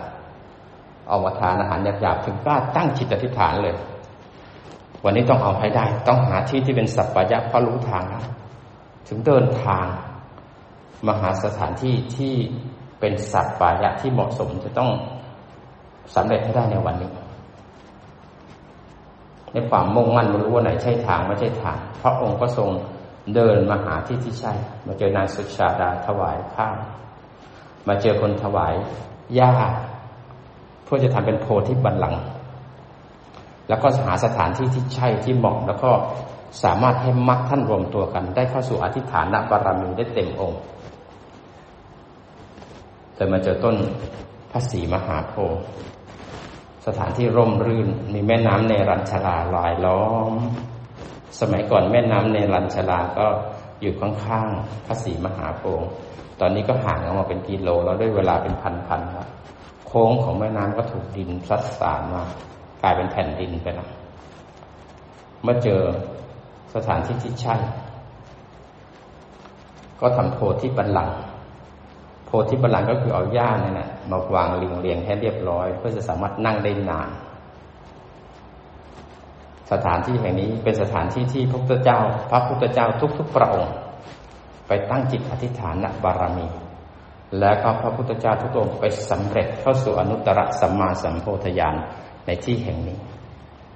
[1.10, 3.76] เอาวทานอาหารหยาบๆถึงกล้าตั้งจิตอธิษฐานเลย
[5.04, 8.04] วันนี้ต้องเอาให้ได้ ต้องหาที่ที่เป็นสัพพยะเพราะรู้ทาง
[9.08, 9.86] ถึงเดินทาง
[11.08, 12.36] มาหาสถานที่ที่
[13.00, 14.89] เป็นสัพพยะที่เหมาะสมจะต้อง
[16.15, 17.12] สำเร็จให้ได้ในวันนี้
[19.54, 22.69] ในความมุ่งมั่นไม่รู้ว่าไหนใช่ทางไม่ใช่ทางพระองค์ก็ทรง
[23.36, 24.54] เดินมาหาที่ที่ใช่
[24.88, 26.67] มาเจอนางสุชาดาถวายข้า
[27.88, 28.74] มาเจอคนถวาย
[29.36, 29.54] หญ้า
[30.91, 32.21] พื่อจะทำเป็นโพธิบัลลังก์
[33.69, 35.91] แล้วก็หาสถานที่ที่ใช่ที่เหมาะแล้วก็
[36.63, 40.62] สามารถให้มรรคท่านรวมตัวกัน ได้เข้าสู่อธิษฐานบารมีได้เต็มองค์
[43.15, 43.75] แต่มาเจอต้น
[44.52, 45.62] พระศรีมหาโพธิ์
[46.86, 50.34] สถานที่ร่มรื่น มีแม่น้ำในรัญชลาลายล้อม
[51.39, 53.28] สมัยก่อนแม่น้ำในรัญชลาก็
[53.82, 55.88] อยู่ข้างๆพระศรีมหาโพธิ์
[56.39, 59.28] ตอนนี้ก็ห่างออกมาเป็นกิโลแล้วด้วยเวลาเป็นพันๆครับ
[59.89, 62.23] โค้งของแม่น้ำก็ถูกดินพลัดสานมา
[62.82, 63.89] กลายเป็นแผ่นดินไปแล้ว
[65.43, 65.82] เมื่อเจอ
[66.75, 67.56] สถานที่ที่ใช่
[70.02, 71.17] ก็ทำโพธิบัลลังก์
[72.25, 77.10] โพธิบัลลังก์ก็คือเอาหญ้าเนี่ยนะมาวางเรียงเรียงให้เรียบร้อย เพื่อจะสามารถนั่งได้นาน
[79.71, 81.99] สถานที่แห่งนี้เป็นสถานที่ที่พระพุทธเจ้า
[82.30, 83.73] พระพุทธเจ้าทุกๆพระองค์
[84.67, 86.47] ไปตั้งจิตอธิษฐานบารมี
[87.39, 91.75] แล้วก็พระพุทธเจ้าทุกองค์ไปสำเร็จเข้าสู่อนุตตรสัมมาสัมโพธิญาณ
[92.25, 92.97] ในที่แห่งนี้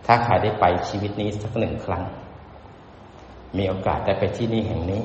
[0.05, 2.03] ถ้าใครได้ไปชีวิตนี้สักหนึ่งครั้ง
[3.57, 5.01] มีโอกาสได้ไปที่นี่แห่งนี้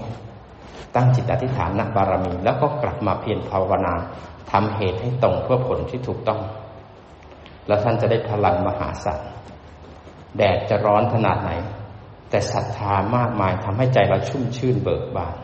[0.94, 3.94] ตั้งจิตอธิษฐานนักบารมี แล้วก็กลับมาเพียรภาวนา
[4.50, 6.40] ทำเหตุให้ตรงเพื่อผลที่ถูกต้อง
[7.66, 9.20] แล้วท่านจะได้พลังมหาศาล
[10.36, 11.50] แดดจะร้อนขนาดไหน
[12.30, 15.34] แต่ศรัทธามากมายทำให้ใจเราชุ่มชื่นเบิกบาน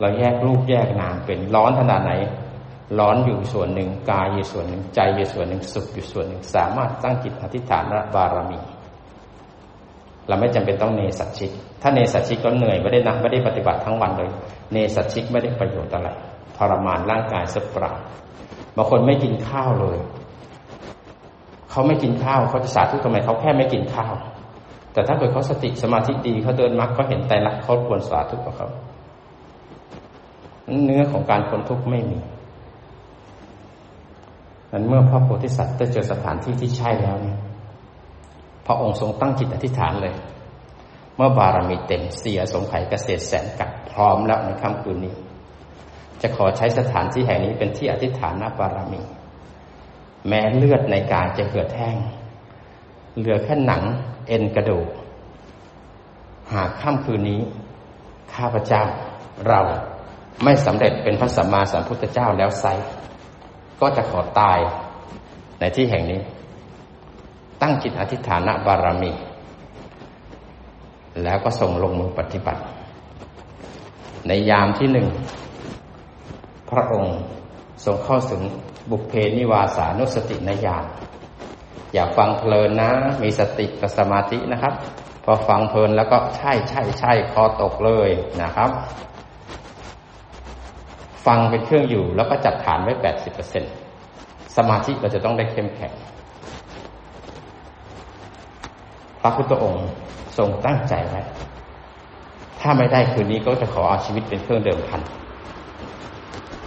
[0.00, 2.12] เราแยกรูปแยกนามเป็นร้อนขนาดไหน
[2.98, 7.84] ร้อนอยู่ส่วนหนึ่งกายอยู่ส่วนหนึ่งใจอยู่ส่วนหนึ่งสุขอยู่ส่วนหนึ่ง สามารถตั้งจิตอธิษฐาน
[8.14, 8.58] บารมี
[10.28, 11.50] เราไม่จำเป็นต้องเนสัตชิก
[11.82, 14.30] ถ้าเนสัตชิกก็เหนื่อยไม่ได้นักไม่ได้ปฏิบัติทั้งวันเลย
[14.72, 16.08] เนสัตชิกไม่ได้ประโยชน์อะไร
[16.56, 17.92] ทรมานร่างกายสักปรา
[18.76, 19.98] บางคนไม่กินข้าวเลย
[21.70, 24.14] เขาไม่กินข้าวเขาจะสาธุทำไมเขาแค่ไม่กินข้าว
[24.92, 28.68] แต่ถ้าเกิดเขาสติสมาธิดีเขาเดินมรรคเขาเห็นใจรักเขาควรสาธุกับเขา
[30.84, 32.18] เนื้อของการพ้นทุกข์ไม่มี
[34.72, 37.38] นั้นเมื่อพระโพธิสัตว์ได้เจอสถานที่ที่ใช่แล้วเนี่ย
[38.66, 40.14] พระองค์ทรงตั้งจิตอธิษฐานเลย
[41.16, 45.14] เมื่อบารมีเต็มเสียสงไข่เกษตรแสนกับพร้อมแล้วในค่ำคืนนี้
[46.22, 49.00] จะขอใช้สถานที่แห่งนี้เป็นที่อธิษฐานนบารมี
[50.28, 51.96] แม้เลือดในกายจะเกิดแห้ง
[53.18, 53.82] เหลือแค่หนัง
[54.28, 54.88] เอ็นกระดูก
[56.52, 57.40] หากค่ำคืนนี้
[58.34, 58.82] ข้าพเจ้า
[59.48, 59.60] เรา
[60.44, 62.64] ไม่สำเร็จเป็นพระสัมมาสัมพุทธเจ้าแล้วไซ
[63.80, 64.58] ก็จะขอตาย
[65.60, 66.20] ในที่แห่งนี้
[67.62, 69.12] ตั้งจิตอธิษฐานบารมี
[71.24, 72.60] แล้วก็ส่งลงมือปฏิบัติ
[74.28, 75.08] ในยามที่หนึ่ง
[76.70, 77.16] พระองค์
[77.84, 78.42] ทรงเข้าถึง
[78.90, 80.84] บุพเพนิวาสานุสตินยาม
[81.94, 82.90] อย่าฟังเพลินนะ
[83.22, 84.74] มีสติกับสมาธินะครับ
[85.24, 88.10] พอฟังเพลินแล้วก็ใช่ใช่ใช่คอตกเลย
[88.42, 88.70] นะครับ
[91.26, 93.64] ฟังเป็นเครื่องอยู่ แล้วก็จัดฐานไว้แปดสิบเปอร์เซ็น
[94.56, 95.92] สมาธิเราจะต้องได้เข้มแข็ง
[99.20, 99.86] พระพุทธองค์
[100.38, 101.20] ทรงตั้งใจไว้
[102.60, 105.00] ถ้าไม่ได้คืนนี้ก็จะขอเอาชีวิตเป็นเครื่องเดิมพัน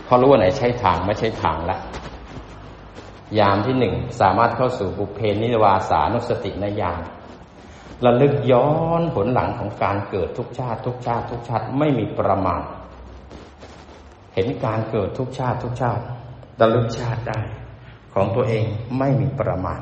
[0.05, 1.77] เพราะรู้ว่าไหนใช้ทางไม่ใช่ทางละ
[3.39, 7.01] ยามที่หนึ่งสามารถเข้าสู่บุเพนิวาสานุสติในยาม
[8.05, 8.67] ระลึกย้อ
[8.99, 12.61] นผลหลังของการเกิดทุกชาติ ทุกชาติ ทุกชาติไม่มีประมาณ
[14.33, 16.03] เห็นการเกิดทุกชาติทุกชาติ
[16.59, 17.39] ระลึกชาติได้
[18.13, 18.65] ของตัวเอง
[18.99, 19.81] ไม่มีประมาณ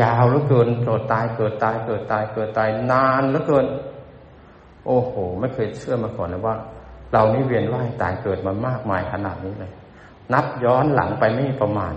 [0.00, 3.66] ยาวเหลือเกินเกิดตายเกิดตายเกิดตายเกิดตายนานเหลือเกิน
[4.86, 6.56] โอ้โห ไม่เคยเชื่อมาก่อนเลยว่า
[7.12, 9.72] เรานี่เวียนว่ายตายเกิดมามากมายขนาดนี้เลย
[10.32, 11.94] นับย้อนหลังไปไม่ประมาณ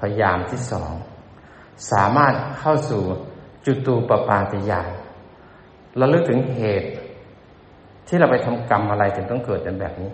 [0.00, 0.92] พยายามที่สอง
[1.90, 3.02] สามารถเข้าสู่
[3.66, 4.88] จุตูปปาติยาน
[5.98, 6.88] ราเลือกถึงเหตุ
[8.10, 10.10] ที่เราไปทำกรรมอะไรถึงต้องเกิดเป็นแบบนี้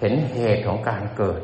[0.00, 1.40] เห็นเหตุของการเกิด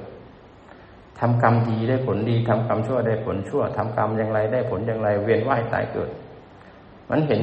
[1.20, 6.11] ทำกรรมดีได้ผลดีทำกรรมชั่วได้ผลชั่วทำกรรมอย่างไรได้ผลอย่างไร เวียนว่ายตายเกิด
[7.11, 7.42] มันเห็น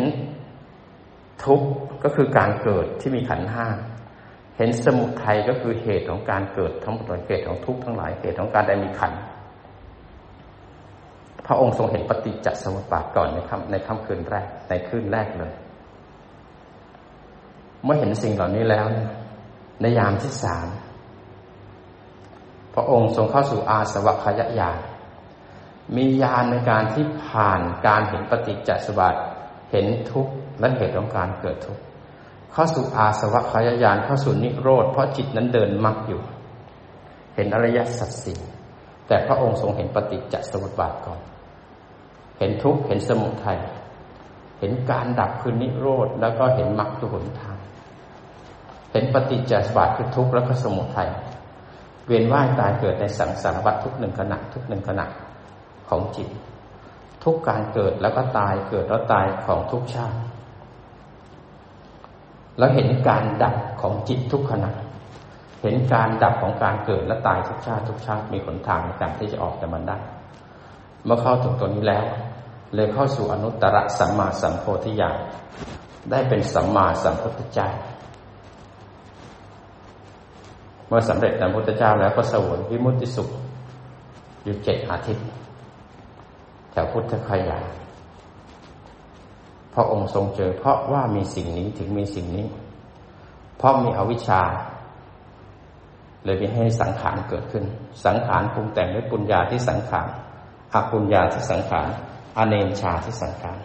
[1.44, 1.68] ทุกข์
[2.04, 3.68] ก็คือการเกิดที่มีขันห้า
[4.58, 9.20] เห็นสมุทัยก็คือเหตุของการเกิดทั้งหมดเหตุของทุกข์ทั้งหลายเหตุของการได้มีขันธ์
[11.46, 15.54] พระองค์ทรงเห็นปฏิจจสมุปบาทก่อนในค่ำในค่ำคืนแรกในคืนแรกเลย
[17.84, 18.86] เมื่อเห็นสิ่งเหล่านี้แล้ว
[19.82, 20.68] ในยามที่สาม
[22.74, 24.80] พระองค์ทรงเข้าสู่อาสวัคยญาณ
[25.96, 29.16] มีญาณในการที่ผ่านการเห็นปฏิจจสมุปบาท
[29.72, 31.82] เห็นทุกข์และเหตุของการเกิดทุกข์
[32.54, 36.22] เข้าสู่อาสวัคยญาณเข้าสู่นิโรธ เพราะจิตนั้นเดินมักอยู่
[37.36, 38.40] เห็นอริยสัจสี่
[39.08, 41.20] แต่พระองค์ทรงเห็นปฏิจจสมุปบาทก่อน
[42.40, 43.60] เห็นทุกข์เห็นสมุทัย
[44.60, 47.57] เห็นการดับคือนิโรธ แล้วก็เห็นมรรคตัวหนทาง
[48.92, 51.10] เห็นปฏิจจสมบัติคือทุกข์แล้วก็สมุทัย
[52.08, 55.06] เวียนว่ายตายเกิดในสังสารวัฏทุกหนึ่งขณะทุกหนึ่งขณะ
[55.90, 56.28] ของจิต
[57.24, 60.18] ทุกการเกิดแล้วก็ตายเกิดแล้วตายของทุกชาติ
[62.58, 64.72] แล้วเห็นการดับของจิตทุกขณะ
[65.62, 69.98] เห็นการดับของการเกิดและตายทุกชาติทุกชาติมีหนทางในการที่จะออกจากมันได้
[71.06, 72.06] เมื่อเข้าถึงตัวนี้แล้ว
[72.76, 75.18] เลยเข้าสู่อนุตตรสัมมาสัมโพธิญาณ
[76.12, 77.68] ได้เป็นสัมมาสัมพุทธเจ้า
[80.88, 83.30] เมื่อสำเร็จเป็นพุทธเจ้าแล้วก็สวยวิมุตติสุข
[84.44, 85.26] อยู่เจ็ดอาทิตย์
[86.72, 87.60] แถวพุทธคยา
[89.74, 92.48] พระองค์ทรงเจอ เพราะว่ามีสิ่งนี้ถึงมีสิ่งนี้
[93.58, 94.42] เพราะมีอวิชชา
[96.24, 97.64] เลยมีให้สังขารเกิดขึ้น
[98.06, 100.08] สังขารปรุงแต่งด้วยปุญญาที่สังขาร
[100.74, 101.88] อปุญญาที่สังขาร
[102.38, 103.58] อเนนชาที่สังขาร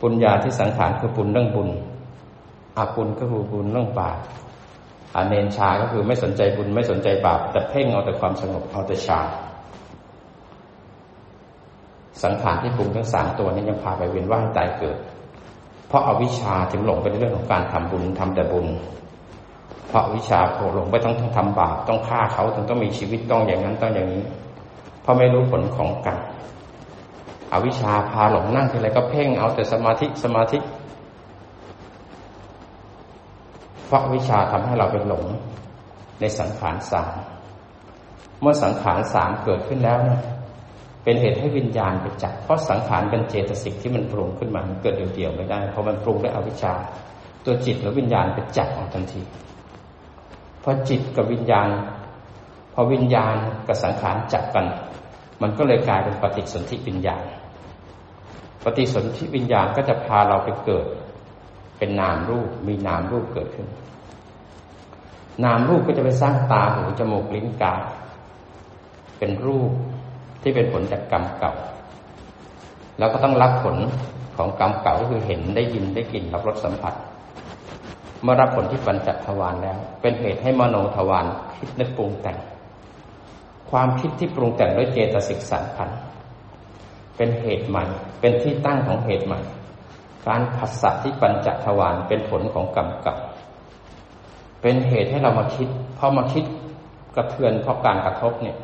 [0.00, 1.68] ปุญญาที่สังขารคือปุญเรื่องบุญ
[2.78, 4.18] อาปุญก็คือบุญเรื่องบาป
[5.16, 9.20] อเนนชาก็คือไม่สนใจบุญไม่สนใจบาป แต่เพ่งเอาแต่ความสงบเอาแต่ชา
[12.22, 14.98] สังขารที่ปรุงทั้งสามตัวนี้ยังพาไปเวียนว่ายตายเกิด
[15.88, 18.66] เพราะอาวิชชาถึงหลงไปในเรื่องของการทำบุญทำแต่บุญ
[19.88, 24.22] เพราะวิชาโผล่หลงไปต้องทำบาปต้องฆ่าเขาถึงต้องมีชีวิตต้องอย่างนั้นต้องอย่างนี้
[25.02, 26.18] เพราะไม่รู้ผลของกรรม
[27.52, 30.58] อวิชชาพาหลงนั่งทีไรก็เพ่งเอาแต่สมาธิสมาธิ
[33.81, 35.24] เพ ราะวิชาทำให้เราเป็นหลง
[36.20, 37.14] ในสังขารสาม
[38.40, 40.20] เมื่อสังขารสามเกิดขึ้นแล้วเนี่ย
[41.04, 46.74] เป็นเหตุให้วิญญาณไปจับเพราะสังขารเป็นเจตสิกที่มันปรุงขึ้นมามันเกิดเดี่ยวๆไม่ได้ เพราะมันปรุงด้วยอวิชชา
[47.44, 49.22] ตัวจิตหรือวิญญาณไปจับออกทันที
[50.60, 51.68] เพราะจิตกับวิญญาณ
[52.74, 54.66] พอวิญญาณกับสังขารจับกัน
[55.42, 57.22] มันก็เลยกลายเป็นปฏิสนธิวิญญาณ
[58.64, 60.86] ปฏิสนธิวิญญาณก็จะพาเราไปเกิด
[61.78, 63.68] เป็นนามรูปมีนามรูปเกิดขึ้น
[65.44, 67.82] นามรูปก็จะไปสร้างตาหูจมูกลิ้นกาย
[69.18, 69.70] เป็นรูป
[70.42, 71.52] ที่เป็นผลจากกรรมเก่า
[72.98, 73.76] แล้วก็ต้องรับผล
[74.36, 76.94] ของกรรมเก่าก็คือเห็นได้ยินได้กลิ่นรับรสสัมผัส
[78.22, 82.38] เมื่อรับผลที่ปัญจทวารแล้ว เป็นเหตุให้มโนทวารคิดนึกปรุงแต่ง
[83.70, 85.90] ความคิดที่ปรุงแต่งด้วยเจตสิกสารพัน
[87.16, 87.84] เป็นเหตุใหม่
[88.20, 89.40] เป็นที่ตั้งของเหตุใหม่
[90.26, 93.16] การผัสสะที่ปัญจทวารเป็นผลของกรรมเก่า
[94.62, 96.44] เป็นเหตุให้เรามาคิดพอมาคิด
[97.16, 98.56] กระเทือนเพราะการกระทบเนี่ย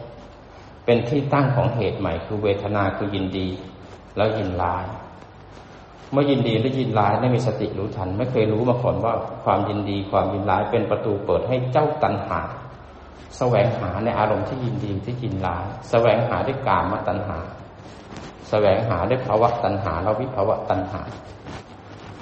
[0.84, 3.46] เป็นที่ตั้งของเหตุใหม่ คือเวทนาคือยินดี
[4.16, 4.84] แล้วยินร้าย
[6.12, 12.40] เมื่อยินดีและยินร้ายไม่มีสติรู้ทัน ไม่เคยรู้มาก่อนว่าความยินดีความยินร้ายเป็นประตูเปิดให้เจ้าตัณหา
[13.36, 17.38] แสวงหาในอารมณ์ที่ยินดีที่ยินร้ายแสวงหาด้วยกามตัณหา
[18.48, 21.02] แสวงหาด้วยภาวะตัณหาแล้ววิภาวะตัณหา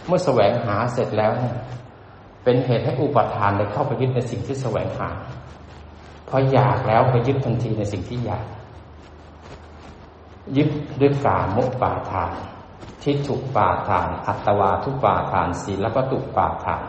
[0.06, 1.32] เมื่อแสวงหาเสร็จแล้ว
[2.48, 5.08] เป็นเหตุให้อุปทานเลยเข้าไปยึดในสิ่งที่แสวงหา
[6.28, 8.46] พออยากแล้วไปยึดทันทีในสิ่งที่อยาก
[10.56, 10.68] ยึด
[11.00, 12.32] ด้วยกามุปาทาน
[13.02, 16.82] ทิฏฐุปาทาน อัตวาทุปาทานศีลแล้วก็ตุปาทาน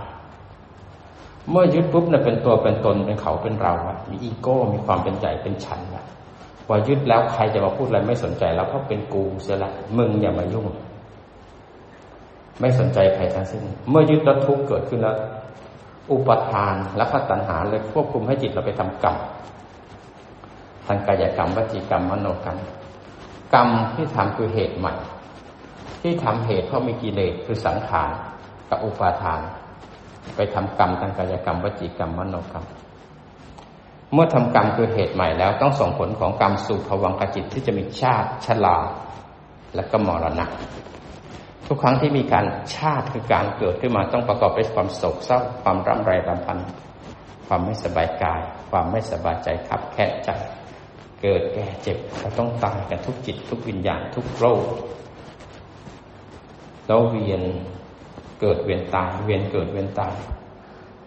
[1.50, 6.06] เมื่อยึดปุ๊บเนี่ยเป็นตัวเป็นตนเป็นเขาเป็นเราอะมีอีโก้มีความเป็นใหญ่เป็นฉันอะ
[6.68, 10.68] พอยึดแล้วใครจะมาพูดอะไรไม่สนใจแล้วเพราะเป็นกูเสียละมึงอย่ามายุ่ง
[12.60, 15.16] ไม่สนใจใครทั้งสิ้น เมื่อยึดแล้วทุกเกิดขึ้นแล้ว
[16.12, 19.16] อุปทานและก็ตัณหาเลยควบคุมให้จิตเราไปทำกรรม
[20.88, 22.58] ทางกายกรรมวจีกรรมมโนกรรม
[23.54, 24.94] กรรมที่ทำคือเหตุใหม่
[26.02, 28.10] ที่ทำเหตุเพราะมีกิเลสคือสังขาร
[28.70, 29.42] กับอุปาทาน
[30.36, 32.66] ไปทำกรรมทางกายกรรมวจีกรรมมโนกรรม
[34.14, 38.78] เมื่อทำกรรมคือเหตุใหม่แล้วต้องส่งผลของกรรมสู่ภวังคจิตที่จะมีชาติชลา
[39.76, 40.46] และก็มรณะ
[41.68, 46.58] ทุกครั้งที่มีการชาติคือการเกิดขึ้นมาต้องประกอบด้วยความโศกเศร้าความร่ำไรรำพัน
[47.48, 50.30] ความไม่สบายกาย ความไม่สบายใจขับแค่ใจ
[51.22, 54.64] เกิดแก่เจ็บเราต้องตายกันทุกจิต ทุกวิญญาณทุกโรค
[56.88, 57.42] แล้วเวียน
[58.40, 60.16] เกิดเวียนตาย เวียนเกิดเวียนตาย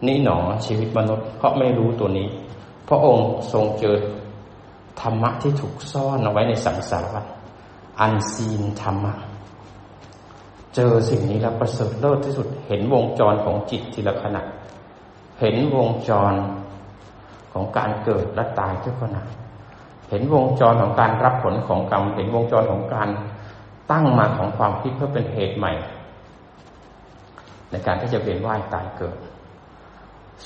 [0.06, 2.28] นี่หนอชีวิตมนุษย์ เพราะไม่รู้ตัวนี้
[2.88, 3.96] พระองค์ทรงเจอ
[5.00, 7.24] ธรรมะที่ถูกซ่อนเอาไว้ในสังสารวัฏ
[8.00, 9.14] อันซีนธรรมะ
[10.74, 14.42] เจอสิ่งนี้แล้วประเสริฐเลิศที่สุด เห็นวงจรของจิตทีละขณะ
[15.40, 16.34] เห็นวงจร
[17.52, 19.22] ของการเกิดและตายทุกขณะ
[20.10, 23.08] เห็นวงจรของการรับผลของกรรม เห็นวงจรของการ
[23.90, 25.72] ตั้งมาของความคิดเพื่อเป็นเหตุใหม่
[27.70, 29.16] ในการที่จะเวียนว่ายตายเกิด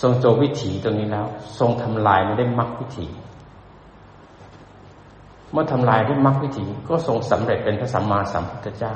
[0.00, 1.26] ทรงโจวิถีตรงนี้แล้ว
[1.58, 3.06] ทรงทำลายไม่ได้มรรควิถี
[5.52, 8.94] เมื่อทำลายด้วยมรรควิถีก็ทรงสำเร็จเป็นพระสัมมาสัมพุทธเจ้า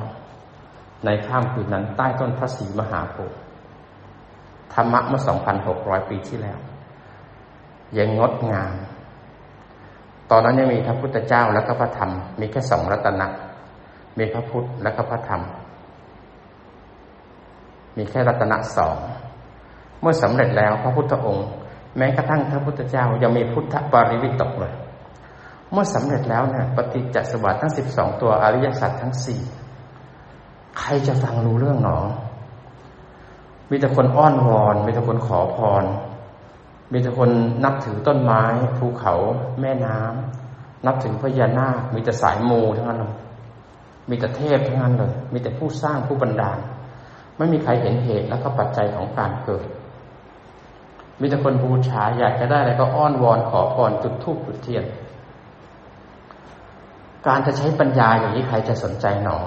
[1.05, 3.39] ในข้ามคืนนั้นใต้ต้นพระศรีมหาโพธิ์
[4.75, 6.59] ธรรมะเมื่อสองพันหกร้อยปีที่แล้ว
[7.99, 8.73] ยังงดงาม
[10.31, 13.27] ตอนนั้นยังมีพระพุทธเจ้าและก็พระธรรม มีแค่สองรัตนะ
[14.19, 15.43] มีพระพุทธและก็พระธรรม
[17.97, 18.97] มีแค่รัตนะสอง
[20.01, 21.47] เมื่อสำเร็จแล้วพระพุทธองค์
[21.97, 24.75] แม้กระทั่งพระพุทธเจ้ายังมีพุทธปริวิตกเลย
[25.73, 29.41] เมื่อสำเร็จแล้วเนี่ยปฏิจจสมบัติทั้งสิบสองตัวอริยสัจทั้งสี่
[30.79, 31.99] ใครจะฟังรู้เรื่องหนอ
[33.71, 35.85] มีแต่คนอ้อนวอน มีแต่คนขอพร
[36.93, 37.31] มีแต่คน
[37.65, 38.43] นับถือต้นไม้
[38.79, 39.15] ภูเขา
[39.61, 43.15] แม่น้ำนับถือพญานาค มีแต่สายมูทั้งนั้นเลย
[44.11, 46.59] มีแต่เทพทั้งนั้นเลย มีแต่ผู้สร้างผู้บันดาล
[47.37, 49.67] ไม่มีใครเห็นเหตุและก็ปัจจัยของการเกิด
[51.21, 54.85] มีแต่คนบูชาอยากจะได้อะไรก็อ้อนวอนขอพรจุดทูบจุดเทียน
[57.27, 59.39] การจะใช้ปัญญาอย่างนี้ใครจะสนใจหนอ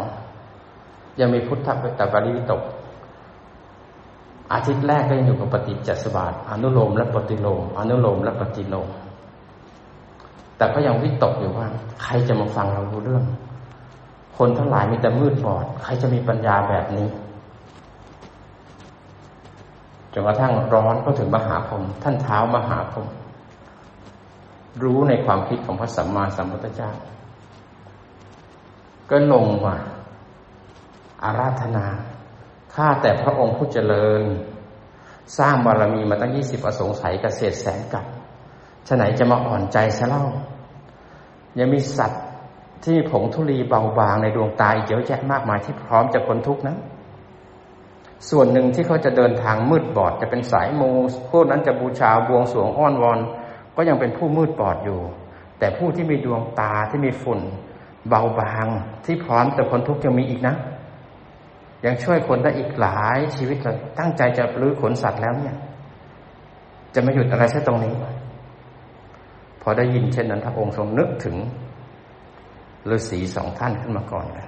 [1.20, 1.68] ยังมีพุทธ
[2.00, 2.62] ตบริวิตก
[4.54, 8.90] อาทิตย์แรกก็ยังอยู่กับปฏิจจสมบัติอนุโลมและปฏิโลม อนุโลมและปฏิโลม
[10.58, 11.68] แต่ก็ยังวิตกอยู่ว่า
[12.04, 13.24] ใครจะมาฟังเรารู้เรื่อง
[14.38, 17.08] คนทั้งหลายมีแต่มืดบอด ใครจะมีปัญญาแบบนี้
[20.14, 23.08] จนกระทั่งร้อนก็ถึงมหาพรมท่านเท้ามหาพรม
[24.84, 26.92] รู้ในความคิดของพระสัมมาสัมพุทธเจ้า
[29.10, 29.76] ก็ลงว่า
[31.24, 31.86] อาราธนา
[32.74, 34.24] ข้าแต่พระองค์ผู้เจริญ
[35.38, 38.06] สร้างบารมีมาตั้งยี่สิบอสงไขยเกษตรแสนกับ
[38.88, 40.26] ฉะไหนจะมาอ่อนใจซะเล่า
[41.60, 42.24] ยังมีสัตว์
[42.86, 46.78] ที่ผงธุลีเบาบางในดวงตาอีกเยอะแยะมากมายที่พร้อมจะพ้นทุกข์นะ
[48.30, 50.90] ส่วนหนึ่งที่เขาจะเดินทางมืดบอดจะเป็นสายมู
[51.32, 53.20] พวกนั้นจะบูชาบวงสวงอ้อนวอน
[53.76, 55.00] ก็ยังเป็นผู้มืดบอดอยู่
[55.60, 57.40] แต่ผู้ที่มีดวงตาที่มีฝุ่น
[58.10, 58.68] เบาบาง
[59.06, 60.56] ที่พร้อมจะพ้นทุกข์ยังมีอีกนะ
[61.86, 65.56] ยังช่วยคนได้อีกหลายชีวิตเลยตั้งใจจะรื้อขนสัตว์แล้วเนี่ย
[66.94, 67.94] จะไม่หยุดอะไรแค่ตรงนี้
[69.62, 71.36] พอได้ยินเช่นนั้นพระองค์ทรงนึกถึง
[72.90, 74.48] ฤาษีสองท่านขึ้นมาก่อนเลย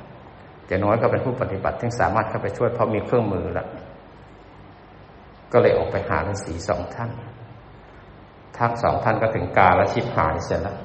[0.68, 3.68] อย่างน้อยก็เป็นผู้ปฏิบัติที่สามารถเข้าไปช่วยเพราะมีเครื่องมือแล้ว
[5.52, 7.12] ก็เลยออกไปหาฤาษีสองท่าน
[8.58, 10.78] ทั้งสองท่านก็ถึงกาและชิบหายเสร็จแล้ว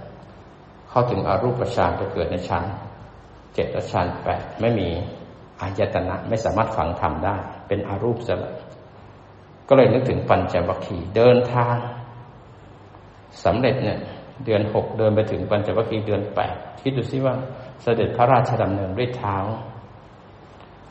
[0.91, 2.65] เข้าถึงอรูปฌานไปเกิดในชั้น
[3.55, 4.89] เจ็ดฌานแปดไม่มี
[5.61, 7.37] อายตนะไม่สามารถฝังธรรมได้
[7.69, 8.55] เป็นอารูปสล้ว
[9.69, 11.77] ก็เลยนึกถึงปัญจวัคคีย์เดินทาง
[13.45, 13.99] สำเร็จเนี่ย
[14.45, 17.35] เดือนหกเดินไปถึงปัญจวัคคีย์เดือนแปดคิดดูซิว่า
[17.83, 19.37] เสด็จพระราชดำเนินด้วยเท้า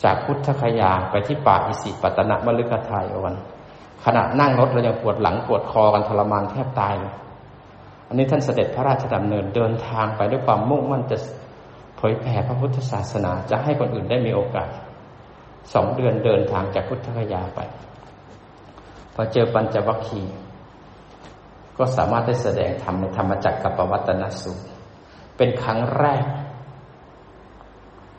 [0.03, 3.35] จากพุทธคยาไปที่ป่าอิสิปตนะมฤคทายวัน
[4.05, 7.13] ขณะนั่งรถเรายังปวดหลังปวดคอกันทรมานแทบตายเลย
[8.07, 11.17] อันนี้ท่านเสด็จพระราชดำเนินเดินทางไปด้วยความมุ่งมั่นจะ
[11.97, 14.69] เผยแผ่พระพุทธศาสนาจะให้คนอื่นได้มีโอกาส
[15.73, 17.59] สองเดือนเดินทางจากพุทธคยาไป
[19.13, 20.35] พอเจอปัญจวัคคีย์
[21.77, 24.65] ก็สามารถได้แสดงธรรมในธรรมจักรกับปวัตนสูตร
[25.37, 26.25] เป็นครั้งแรก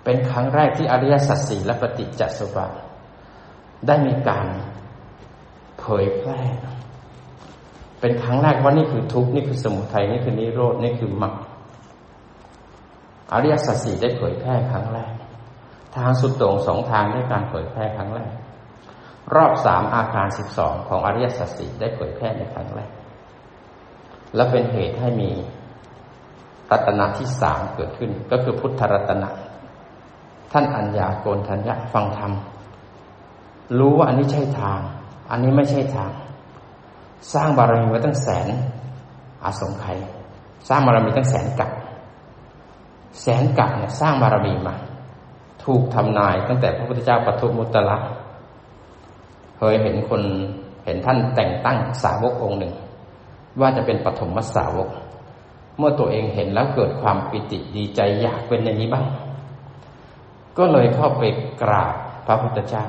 [0.05, 2.75] เป็นครั้งแรกที่อริยสัจสี่และปฏิจจสมบัติ
[3.87, 4.47] ได้มีการ
[5.79, 6.41] เผยแพร่
[8.01, 11.35] เป็นครั้งแรกว่านี่คือทุกข์นี่คือสมุทัยนี่คือนิโรธนี่คือมรรค
[13.33, 15.13] อริยสัจสี่ได้เผยแพร่ครั้งแรก
[15.97, 18.33] ทางสุดโต่งสองทางได้การเผยแพร่ครั้งแรก
[19.35, 22.91] รอบสามอาการสิบสองของอริยสัจสี่ได้เผยแพร่ในครั้งแรก
[24.35, 25.31] และเป็นเหตุให้มี
[26.71, 29.31] รัตนะที่สามเกิดขึ้น ก็คือพุทธรัตนะ
[30.53, 32.33] ท่านอัญญาโกนทัญญะฟังธรรม
[33.79, 34.81] รู้ว่าอันนี้ใช่ทาง
[35.31, 36.11] อันนี้ไม่ใช่ทาง
[37.35, 38.49] สร้างบารมีไว้ตั้งแสน
[39.45, 39.99] อาสงไขย
[40.69, 41.71] สร้างบารมีตั้งแสนกับ
[43.21, 44.75] แสนกับเนี่ยสร้างบารมีมา
[45.65, 47.99] ถูกทำนายตั้งแต่พระพุทธเจ้าปทุมุตตะ
[49.59, 50.23] เคยเห็นคน
[50.85, 52.73] เห็นท่านแต่งตั้งสาวกองค์หนึ่ง
[53.61, 54.89] ว่าจะเป็นปฐมสาวก
[55.79, 59.07] เมื่อตัวเองเห็นแล้วเกิดความปิติดีใจอยากเป็นอย่างนี้บ้าง
[60.59, 61.23] ก็เลยเข้าไป
[61.63, 61.95] กราบ
[62.27, 62.85] พระพุทธเจ้า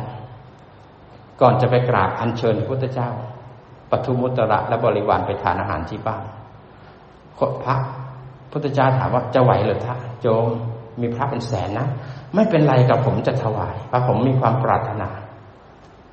[1.41, 3.09] ก่อนจะไปกราบอัญเชิญพระพุทธเจ้า
[3.91, 6.23] ปทุมุตระและบริวารไปทานอาหารที่บ้าน
[7.63, 7.75] พระ
[8.51, 10.45] พุทธเจ้าถามว่าจะไหวหรือท่าโจม
[11.01, 11.87] มีพระเป็นแสนนะ
[12.35, 15.09] ไม่เป็นไรกับผมจะถวายเพราะผมมีความปรารถนา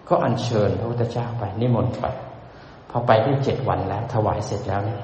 [0.09, 2.05] ก็อัญเชิญพระพุทธเจ้าไปนิมนต์ไป
[2.91, 5.03] พอไปได้เจ็ดวันแล้ว ถวายเสร็จแล้วเนี่ย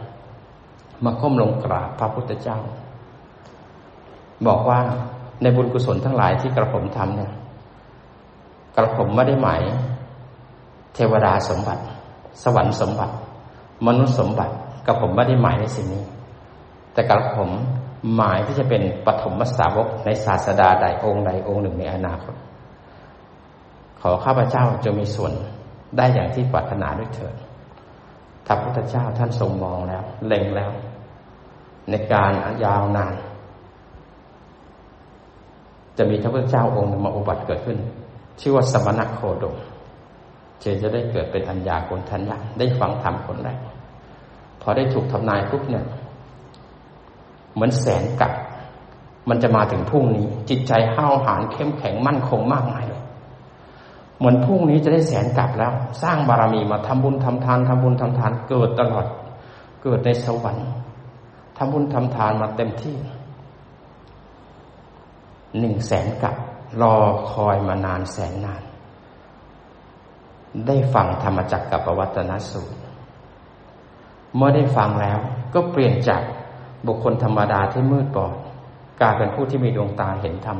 [1.04, 2.58] มาก้มลงกราบพระพุทธเจ้า
[4.46, 4.80] บอกว่า
[5.42, 7.32] ในบุญกุศลทั้งหลายที่กระผมทำเนี่ย
[8.76, 9.62] กระผมไม่ได้หมาย
[10.94, 11.82] เทวดาสมบัติ
[12.42, 13.14] สวรรค์สมบัติ
[13.86, 14.54] มนุษย์สมบัติ
[14.86, 16.04] กระผมไม่ได้หมายในสิ่งนี้
[16.92, 17.50] แต่กระผม
[18.14, 22.34] หมายที่จะเป็นปฐมสาวกในศาสดาใดองค์ใดองค์หนึ่งในอนาคต
[24.00, 25.32] ขอข้าพเจ้าจะมีส่วน
[25.96, 27.34] ได้อย่างที่ปรารถนาด้วยเถิด
[28.46, 30.70] ถ้าพุทธเจ้าท่านทรงมองแล้ว เล็งแล้ว
[31.90, 32.32] ในการ
[32.64, 33.14] ยาวนาน
[35.98, 37.78] จะมีพระพุทธเจ้าองค์หนึ่งมาอุบัติเกิดขึ้น
[38.40, 39.56] ชื่อว่าสมณโคดม
[40.60, 43.58] เจจะได้เกิดเป็นอัญญาโกนทัญญาได้ฟังธรรมคนแรก
[44.62, 45.84] พอได้ถูกทำนายปุ๊บเนี่ย
[47.52, 48.32] เหมือนแสนกับ
[49.28, 53.02] มันจะมาถึงพรุ่งนี้ จิตใจห้าวหาญเข้มแข็งมั่นคงมากมายเลย
[54.18, 55.72] เหมือนพรุ่งนี้จะได้แสนกลับแล้ว
[56.02, 59.06] สร้างบารมีมาทำบุญทำทานทำบุญทำทานเกิดตลอด
[59.82, 60.68] เกิดในสวรรค์
[61.56, 62.96] ทำบุญทำทานมาเต็มที่
[65.58, 66.34] หนึ่งแสนกับ
[66.82, 66.96] รอ
[67.30, 68.62] คอยมานานแสนนาน
[70.66, 72.78] ได้ฟังธรรมจักรกับวัตนสูตร
[74.36, 75.18] เมื่อได้ฟังแล้ว
[75.54, 76.22] ก็เปลี่ยนจาก
[76.86, 78.34] บุคคลธรรมดาที่มืดบอด
[79.00, 80.58] กลายเป็นผู้ที่มีดวงตาเห็นธรรม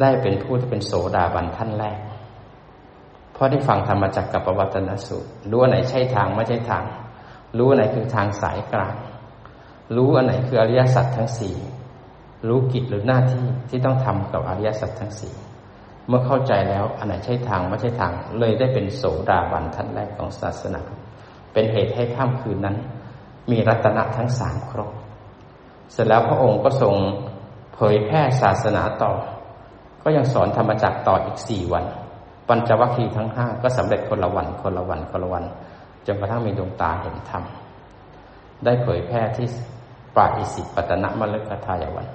[0.00, 1.98] ได้เป็นผู้ที่เป็นโสดาบันท่านแรก
[3.32, 6.84] เพราะได้ฟังธรรมจักรกับปวัตนสูตร รู้ว่าไหนใช่ทางไม่ใช่ทาง
[7.58, 8.94] รู้อันไหนคือทางสายกลาง
[9.96, 11.54] รู้อันไหนคืออริยสัจทั้งสี่
[12.48, 15.34] รู้กิจหรือหน้าที่ที่ต้องทำกับอริยสัจทั้งสี่
[16.08, 20.80] เมื่อเข้าใจแล้วอันไหนใช่ทางไม่ใช่ทาง เลยได้เป็นโสดาบันท่านแรกของศาสนา
[21.52, 22.76] เป็นเหตุให้ข้ามคืนนั้น
[23.50, 24.90] มีรัตนะทั้งสามครบ
[25.92, 26.94] เสร็จแล้วพระองค์ก็ทรง
[27.74, 29.12] เผยแพร่ศาสนาต่อ
[30.02, 31.84] ก็ยังสอนธรรมจักต่ออีกสี่วัน
[32.48, 35.44] ปัญจวัคคีย์ทั้งห้าก็สำเร็จคนละวันคนละวันคนละวัน
[36.06, 37.42] จนกระทั่งมีดวงตาเห็นธรรม
[38.64, 39.46] ได้เผยแพร่ที่
[40.14, 42.06] ปราอิสิปัตนะมฤคทายวัน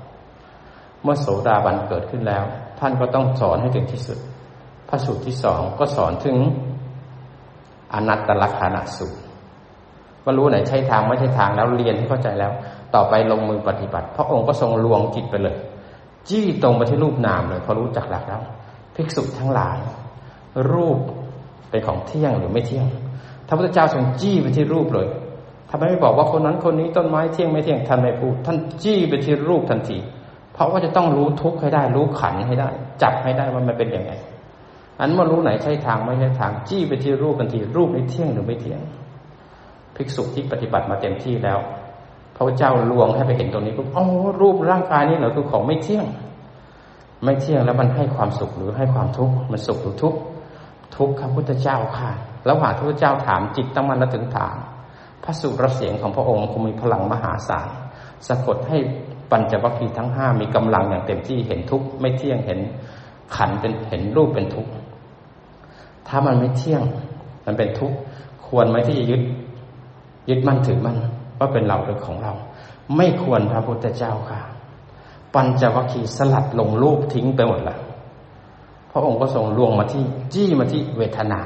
[1.04, 2.44] เมื่อโสดาบันเกิดขึ้นแล้ว
[2.80, 4.20] ท่านก็ต้องสอนให้ถึงที่สุด
[4.90, 6.38] พระสูตรที่สองก็สอนถึง
[7.94, 9.20] อนัตตลักษณะสูตร
[10.28, 12.52] ว่ารู้ไหนใช่ทางไม่ใช่ทางแล้วเรียนให้เข้าใจแล้ว
[12.96, 15.56] ต่อไปลงมือปฏิบัติ พระองค์ก็ทรงลวงจิตไปเลย
[16.30, 18.42] จี้ตรงไปที่รูปนามเลยพอรู้จักหลักแล้ว
[18.96, 19.78] ภิกษุทั้งหลาย
[20.74, 20.98] รูป
[21.70, 22.88] เป็นของเที่ยงหรือไม่เที่ยง
[23.48, 25.08] พระพุทธเจ้าทรงจี้ไปที่รูปเลย
[25.70, 29.98] ทำไมไม่บอกว่าคนนั้นคนนี้ต้นไม้เที่ยงไม่เที่ยงท่านไม่พูดท่านจี้ไปที่รูปทันที
[30.54, 32.70] เพราะว่าจะต้องรู้ทุกข์ให้ได้ รู้ขันให้ได้
[33.02, 34.12] จับให้ได้ว่ามันเป็นยังไง
[35.00, 38.80] อันเมื่อรู้ไหนใช่ทางไม่ใช่ทาง จี้ไปที่รูปทันที รูปนี้เที่ยงหรือไม่เที่ยง
[39.98, 41.60] ภิกษุที่ปฏิบัติมาเต็มที่แล้ว
[42.36, 44.06] พระเจ้าลวงให้ไปเห็นตรงนี้ปุ๊บอ๋อ
[44.42, 46.06] รูปร่างกายนี้เหรอคือของไม่เที่ยง
[47.24, 50.20] ไม่เที่ยงแล้วมันให้ความสุขหรือให้ความทุกข์มันสุขหรือทุกข์
[50.98, 52.12] ทุกข์ครับพุทธเจ้าค่ะ
[52.46, 54.56] แล้วหาพระเจ้าถามจิตตั้งมันและถึงฐาน
[55.24, 57.70] พระสุรเสียงของพระองค์คงมีพลังมหาศาล
[58.28, 58.78] สะกดให้
[59.32, 62.60] ปัญจวัคคีย์ทั้งห้ามีกำลังอย่างเต็มที่เห็นทุกข์ไม่เที่ยงเห็น
[63.36, 64.72] ขันเป็นเห็นรูปเป็นทุกข์
[66.08, 66.82] ถ้ามันไม่เที่ยง
[67.46, 67.98] มันเป็นทุกข์
[68.48, 69.22] ควรไหมที่จะยึด
[70.30, 70.98] ยึดมั่นถือมั่น
[71.40, 72.34] ว่าเป็นเราเป็นของเรา
[72.96, 74.42] ไม่ควรพระพุทธเจ้าค่ะ
[75.34, 77.78] ปัญจวัคคีย์สลัดลงรูปทิ้งไปหมดละ
[78.92, 80.04] พระองค์ก็ทรงลวงมาที่
[80.34, 81.42] จี้มาที่เวทนา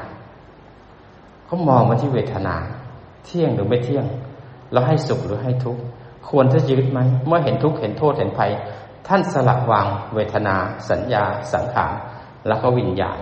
[1.45, 2.55] เขามองมาที่เวทนา
[3.25, 4.05] เที่ยงหรือไม่เที่ยง
[4.71, 5.81] แล้วให้สุขหรือให้ทุกข์
[6.29, 8.51] ควรจะยึดไหมเมื่อเห็นทุกข์เห็นโทษเห็นภัย
[9.07, 10.55] ท่านสละวางเวทนา
[10.89, 11.23] สัญญา
[11.53, 11.91] สังขาร
[12.47, 13.17] แล้วก็วิญญาณ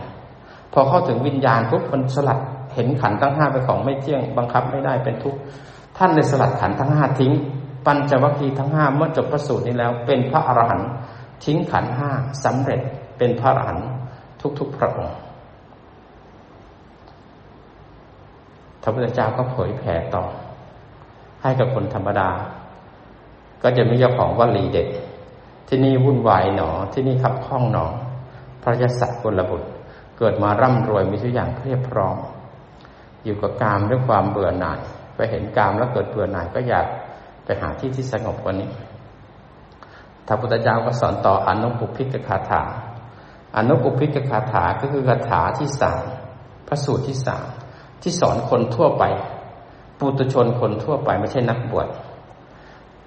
[0.73, 2.39] พอเข้าถึงวิญญาณปุ๊บมันสลัด
[2.73, 5.39] เห็นขันทั้งห้าเป็นของไม่เที่ยงบังคับไม่ได้เป็นทุกข์
[5.97, 7.33] ท่านเลยสลัดขันทั้งห้าทิ้ง
[7.85, 10.89] ปัญจวัคคีย์ทั้งห้าเมื่อจบพระสูตรนี้แล้ว เป็นพระอรหันต์
[11.43, 12.09] ทิ้งขันห้า
[12.43, 12.81] สำเร็จ
[13.17, 13.87] เป็นพระอรหันต์
[14.59, 15.17] ทุกๆพระองค์
[18.81, 20.23] พระพุทธเจ้าก็เผยแผ่ต่อ
[21.41, 22.29] ให้กับคนธรรมดา
[23.63, 24.87] ก็จะมีเจ้าของวลีเด็ด
[25.67, 27.85] ที่นี่วุ่นวายหนอที่นี่ขับข้องหนอ
[28.63, 29.69] พระยศกุลบุตร
[30.17, 32.17] เกิดมาร่ำรวยมีทุกอย่างเพียบพร้อม
[33.25, 34.79] อยู่กับกามด้วยความเบื่อหน่าย
[35.15, 36.85] ไปเห็นกามแล้วเกิดเบื่อหน่ายก็อยาก
[37.45, 38.69] ไปหาที่ที่สงบกว่านี้
[40.27, 42.63] พระพุทธเจ้าก็สอนต่ออนุปุพิกคาถา
[43.57, 46.03] อนุปุพิกคาถาก็คือคาถาที่สาม
[46.67, 47.45] พระสูตรที่สาม
[48.01, 49.03] ที่สอนคนทั่วไป
[49.99, 51.87] ปุตุชนคนทั่วไปไม่ใช่นักบวช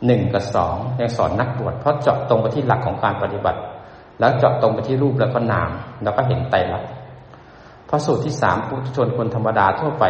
[0.07, 3.61] หนึ่งกับสองยังสอนนักบวชเพราะเจาะตรงไปที่หลักของการปฏิบัติ
[4.19, 5.71] แล้วเจาะตรงไปที่รูปแล้วก็นาม
[6.03, 6.91] แล้วก็เห็นไตรลักษณ์
[7.89, 10.05] พระสูตรที่สามปุตุชนคนธรรมดาทั่วไป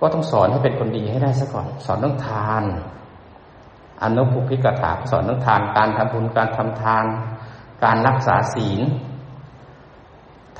[0.00, 2.64] ก็ต้องสอนให้เป็นคนดีให้ได้ซะก่อน สอนเรื่องทาน
[4.02, 7.04] อนุภุพิกถาสอนเรื่องทาน การทำบุญการทำทาน
[7.84, 8.80] การรักษาศีล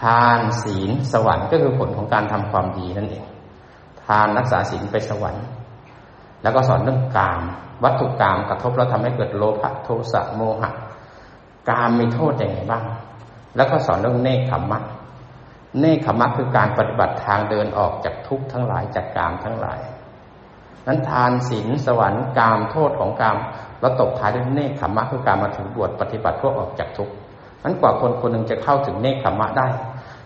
[0.03, 3.25] ทานศีล สวรรค์ก็คือผลของการทำความดีนั่นเอง
[4.05, 5.45] ทานรักษาศีลไปสวรรค์
[6.43, 7.43] แล้วก็สอนเรื่องกาม
[7.85, 10.71] วัตถุกามกระทบแล้วทำให้เกิดโลภะโทสะโมหะ
[11.69, 12.85] กามมีโทษอย่างไรบ้าง
[13.57, 14.81] แล้วก็สอนเรื่องเนคขมมะ
[15.81, 19.81] เนคขมมะคือการปฏิบัติทางเดินออกจากทุกข์ทั้งหลายจากกามทั้งหลาย
[20.87, 23.37] นั้นทานศีลสวรรค์กามโทษของกาม
[23.81, 27.14] แล้วตกท้ายด้วยเนคขมมะคือการมาถึงบวชปฏิบัติเพื่อออกจากทุกข์
[27.62, 29.66] นั้นกว่าคนคนหนึ่งจะเข้าถึงเนคขมะได้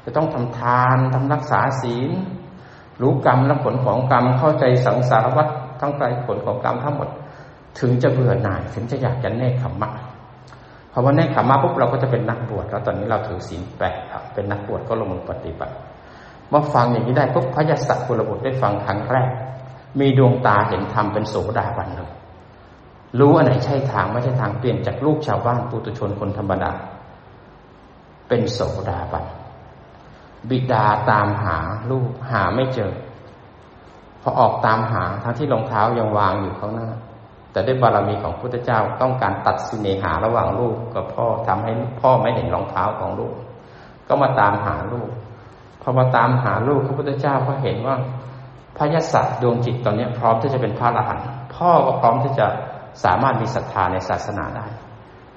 [0.05, 2.11] จะต้องทำทานทำรักษาศีล
[3.03, 5.49] รู้กรรมและผลของกรรมเข้าใจสังสารวัฏ
[5.81, 7.09] ทั้งใจผลของกรรมทั้งหมด
[7.81, 9.91] ถึงจะเบื่อหน่ายถึงจะอยากจะเนคขมะ
[10.93, 13.97] พอวันเนคขมะปุ๊บเราก็จะเป็นนักบวชแล้วตอนนี้เราถือศีลแปด
[14.35, 15.75] เป็นนักบวชก็ลงมือปฏิบัติ
[16.49, 19.31] เมื่อฟังอย่างนี้ได้ปุ๊บพระยศกุลบุตรได้ฟังครั้งแรก
[20.01, 22.11] มีดวงตาเห็นธรรมเป็นโสดาบันเลย
[23.19, 26.73] รู้อันไหนใช่ทางไม่ใช่ทางเปลี่ยนจากลูกชาวบ้านปุตุชนคนธรรมดา
[28.29, 29.25] เป็นโสดาบัน
[30.51, 31.57] บิดาตามหา
[31.91, 32.93] ลูกหาไม่เจอ
[34.23, 36.89] พอออกตามหาทั้งที่รองเท้ายังวางอยู่ข้างหน้า
[37.53, 43.35] แต่ด้วยบารมีของพุทธเจ้าต้องการตัดสิเนหาระหว่างลูกกับพ่อทำให้พ่อไม่เห็นรองเท้าของลูก
[44.09, 45.11] ก็มาตามหาลูก
[45.83, 47.97] พอมาตามหาลูกพระพุทธเจ้าก็เห็นว่า
[48.77, 51.25] พระยศดวงจิตตอนนี้พร้อมที่จะเป็นพระอรหันต์
[51.55, 52.47] พ่อก็พร้อมที่จะ
[53.05, 54.67] สามารถมีศรัทธาในศาสนาได้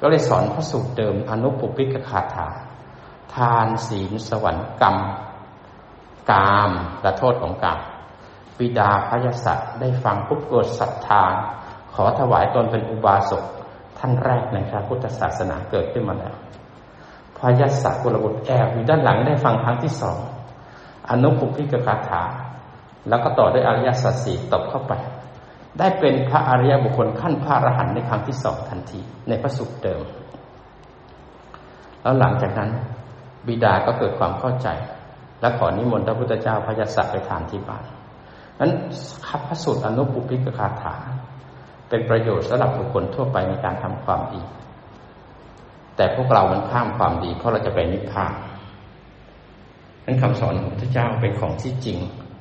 [0.01, 2.47] ก็เลยสอนพระสูตรเดิมอนุปุพิกคาถา
[3.35, 4.97] ทานศีลสวรรค์กรรม
[6.31, 7.79] กามและโทษของกรรม
[8.57, 9.47] ปิดาพระยศ
[9.79, 11.23] ได้ฟังปุ๊บเกิดศรัทธา
[11.95, 13.43] ขอถวายตนเป็นอุบาสก
[13.97, 16.35] ท่านแรกในพระพุทธศาสนาเกิดขึ้นมาแล้ว
[17.37, 20.17] พระยศกุลบุตรแอบอยู่ด้านหลังได้ฟังครั้งที่สอง
[21.09, 22.23] อนุภุพิกคาถา
[23.09, 24.93] แล้วก็ต่อด้วยอริยสัจสี่ตบเข้าไป
[25.79, 30.01] ได้เป็นพระอริยบุคคลขั้นพระอรหันต์ในครั้งที่สองทันที ในพระสุขเดิม
[32.01, 32.69] แล้วหลังจากนั้น
[33.47, 34.67] บิดาก็เกิดความเข้าใจ
[35.41, 37.83] และขอนิมนต์พระพุทธเจ้าพระยศไปทานที่บ้าน
[38.59, 38.71] นั้น
[39.27, 40.95] ขับพระสูตรอนุปุพิกคาถา
[41.93, 44.41] เป็นประโยชน์สำหรับบุคคลทั่วไปในการทำความดี
[45.95, 48.33] แต่พวกเรามันข้ามความดี เพราะเราจะไปนิพพาน
[50.05, 51.97] นั้นคำสอนของพระเจ้าเป็นของที่จริง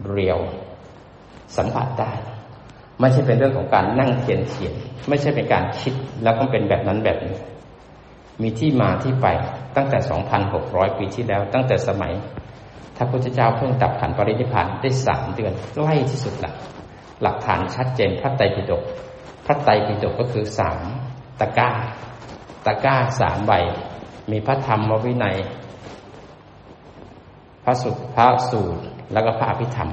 [0.09, 0.38] เรียว
[1.57, 2.12] สัมผัสได้
[3.00, 4.74] ไม่ใช่เป็นเรื่องของการนั่งเขียนเขียน
[5.09, 7.36] ไม่ใช่เป็นการคิดแล้วก็เป็นแบบนั้นแบบนี้
[8.42, 9.26] มีที่มาที่ไป
[9.76, 9.98] ตั้งแต่
[10.48, 12.12] 2,600 ปีที่แล้ว ตั้งแต่สมัย
[12.96, 16.53] ถ้าพุทธเจ้าเพิ่งดับขันปรินิพานได้สามเดือนใกล้ที่สุดละ
[17.22, 18.84] หลักฐานชัดเจนพระไตรปิฎก
[19.47, 20.80] พระไตรปิฎกก็คือสาม
[21.40, 21.70] ตะก้า
[22.66, 23.53] ตะก้าสามใบ
[24.30, 25.36] มีพระธรรมวินัย
[27.64, 28.82] พระสุพระสูตร
[29.12, 29.90] แล้วก็พระอภิธรรม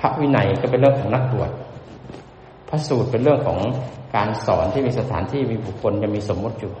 [0.00, 1.50] พระวินัยก็เป็นเรื่องของนักบวช
[2.68, 3.58] พระสูตรเป็นเรื่องของ
[4.16, 6.72] การสอนที่มีสถานที่มีบุคคลจะมีสมมติอยู่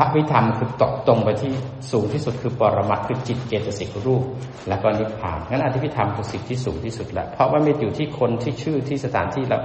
[0.00, 1.52] พระวิธรรมคือตกตรงไปที่
[1.90, 4.24] สูงที่สุดคือปรมัตคือจิตเจตสิกรูป
[4.68, 9.62] แล้วก็นิพพานงั้นอธิพิธรรมคือสิ่งที่สูงที่สุดแหละเพราะว่าไม่อยู่ที่คนที่ชื่อที่สถานที่แล้ว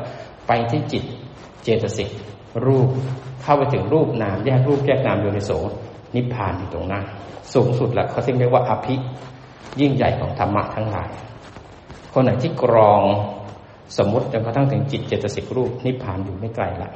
[0.48, 1.04] ไปที่จิต
[1.64, 2.10] เจตสิก
[2.66, 2.90] รูป
[3.44, 5.52] เข้าไปถึงรูปนามแยกรูปแยกนามอยู่ในโส
[6.16, 7.02] นิพพานอยู่ตรงหน้า
[7.54, 8.96] สูงสุดแหละเขาเรียกว่าอภิ
[9.82, 11.10] ยิ่งใหญ่ของธรรมะทั้งหลาย
[12.14, 13.02] คนไหนที่กรอง
[13.98, 16.90] สมมติจนกระทั่งถึงจิตเจตสิกรูปนิพพานอยู่ไม่ไกลละ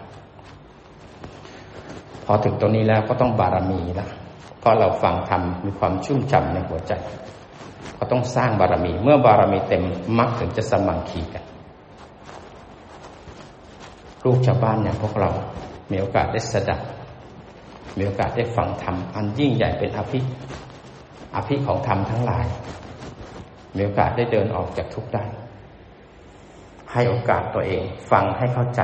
[2.28, 4.07] พอถึงตรงนี้แล้วก็ต้องบารมีละ
[4.59, 6.93] เพราะเราฟังธรรมมีความชุ่มฉ่าในหัวใจ
[7.97, 9.84] ก็ต้องสร้างบารมี เมื่อบารมีเต็ม
[10.17, 11.43] มรรคถึงจะสมังคีกัน
[14.25, 15.30] ลูกชาวบ้านอย่างพวกเรา
[15.91, 16.82] มีโอกาสได้สดับ
[17.97, 20.19] มีโอกาสได้ฟังธรรมอันยิ่งใหญ่เป็นอภิ
[21.36, 22.45] อภิของธรรมทั้งหลาย
[23.75, 25.23] มีโอกาสได้เดินออกจากทุกข์ได้
[26.91, 28.82] ให้โอกาสตัวเอง ฟังให้เข้าใจ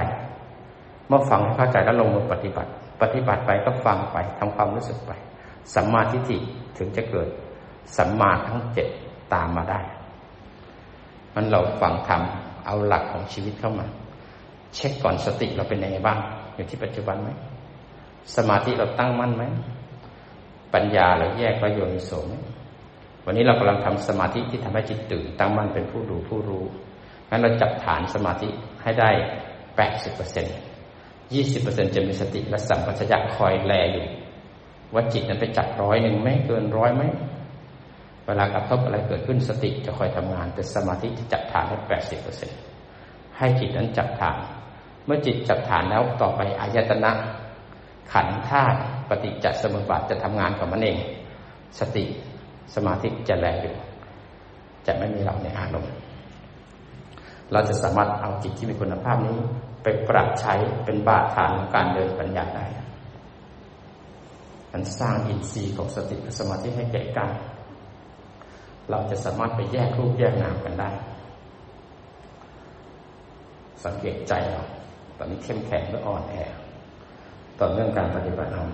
[1.07, 2.71] เมื่อฟังให้เข้าใจแล้วลงมือปฏิบัติ
[3.03, 5.11] ปฏิบัติไปก็ฟังไปทำความรู้สึกไป
[5.75, 6.37] สัมมาทิฏฐิ
[6.77, 7.27] ถึงจะเกิด
[7.97, 8.87] สัมมาทั้งเจ็ด
[9.33, 9.79] ตามมาได้
[11.35, 12.21] มันเราฟังธรรม
[12.65, 13.87] เอาหลักของชีวิตเข้ามา
[14.75, 16.19] เช็คก่อนสติเราเป็นยังไงบ้าง
[16.55, 17.29] อยู่ที่ปัจจุบันไหม
[18.35, 19.43] สมาธิเราตั้งมั่นไหม
[20.73, 22.33] ปัญญาเราแยกประโยชน์โสไหม
[23.25, 26.63] วันนี้เรากำลังทำสมาธิที่ทำให้จิตตื่นตั้งมั่นเป็นผู้ดูผู้รู้
[27.29, 28.49] งั้นเราจับฐานสมาธิ
[28.83, 29.09] ให้ได้
[29.77, 30.55] แปดสิบเปอร์เซ็นต์
[31.34, 34.05] ยี่สิบเปอร์เซ็นจะมีสติและสัมปชัญญะคอยแลอยู่
[34.93, 37.03] ว่าจิตนั้นไปจับร้อยหนึ่งไหมเกินร้อยไหม
[38.25, 42.49] เวลากระทบอะไรเกิดขึ้นสติจะคอยทำงาน แต่สมาธิจะจับฐานให้แปดสิบเปอร์เซ็น
[43.38, 44.38] ให้จิตนั้นจับฐาน
[45.05, 47.11] เมื่อจิตจับฐานแล้วต่อไปอายตนะ
[48.13, 48.79] ขันธาตุ
[49.09, 50.97] ปฏิจจสมุปบาทจะทำงานของมันเอง
[51.79, 52.03] สติ
[52.75, 53.75] สมาธิจะแรงอยู่
[54.86, 55.93] จะไม่มีเราในอารมณ์
[57.51, 59.38] เราจะสามารถเอาจิตที่มีคุณภาพนี้
[59.84, 60.53] ไปปรับใช้
[60.86, 62.65] เป็นบาตฐานของการเดินปัญญาได้
[64.71, 67.29] มันสร้างอินทรีย์ของสติสมาธิให้แก่กัน
[68.89, 70.89] เราจะสามารถไปแยกรูปแยกนามกันได้
[73.86, 74.63] สังเกตใจเรา
[75.17, 76.36] ตอนนี้เข้มแข็งหรืออ่อนแอ
[77.59, 78.67] ต่อเรื่องการปฏิบัติธรรม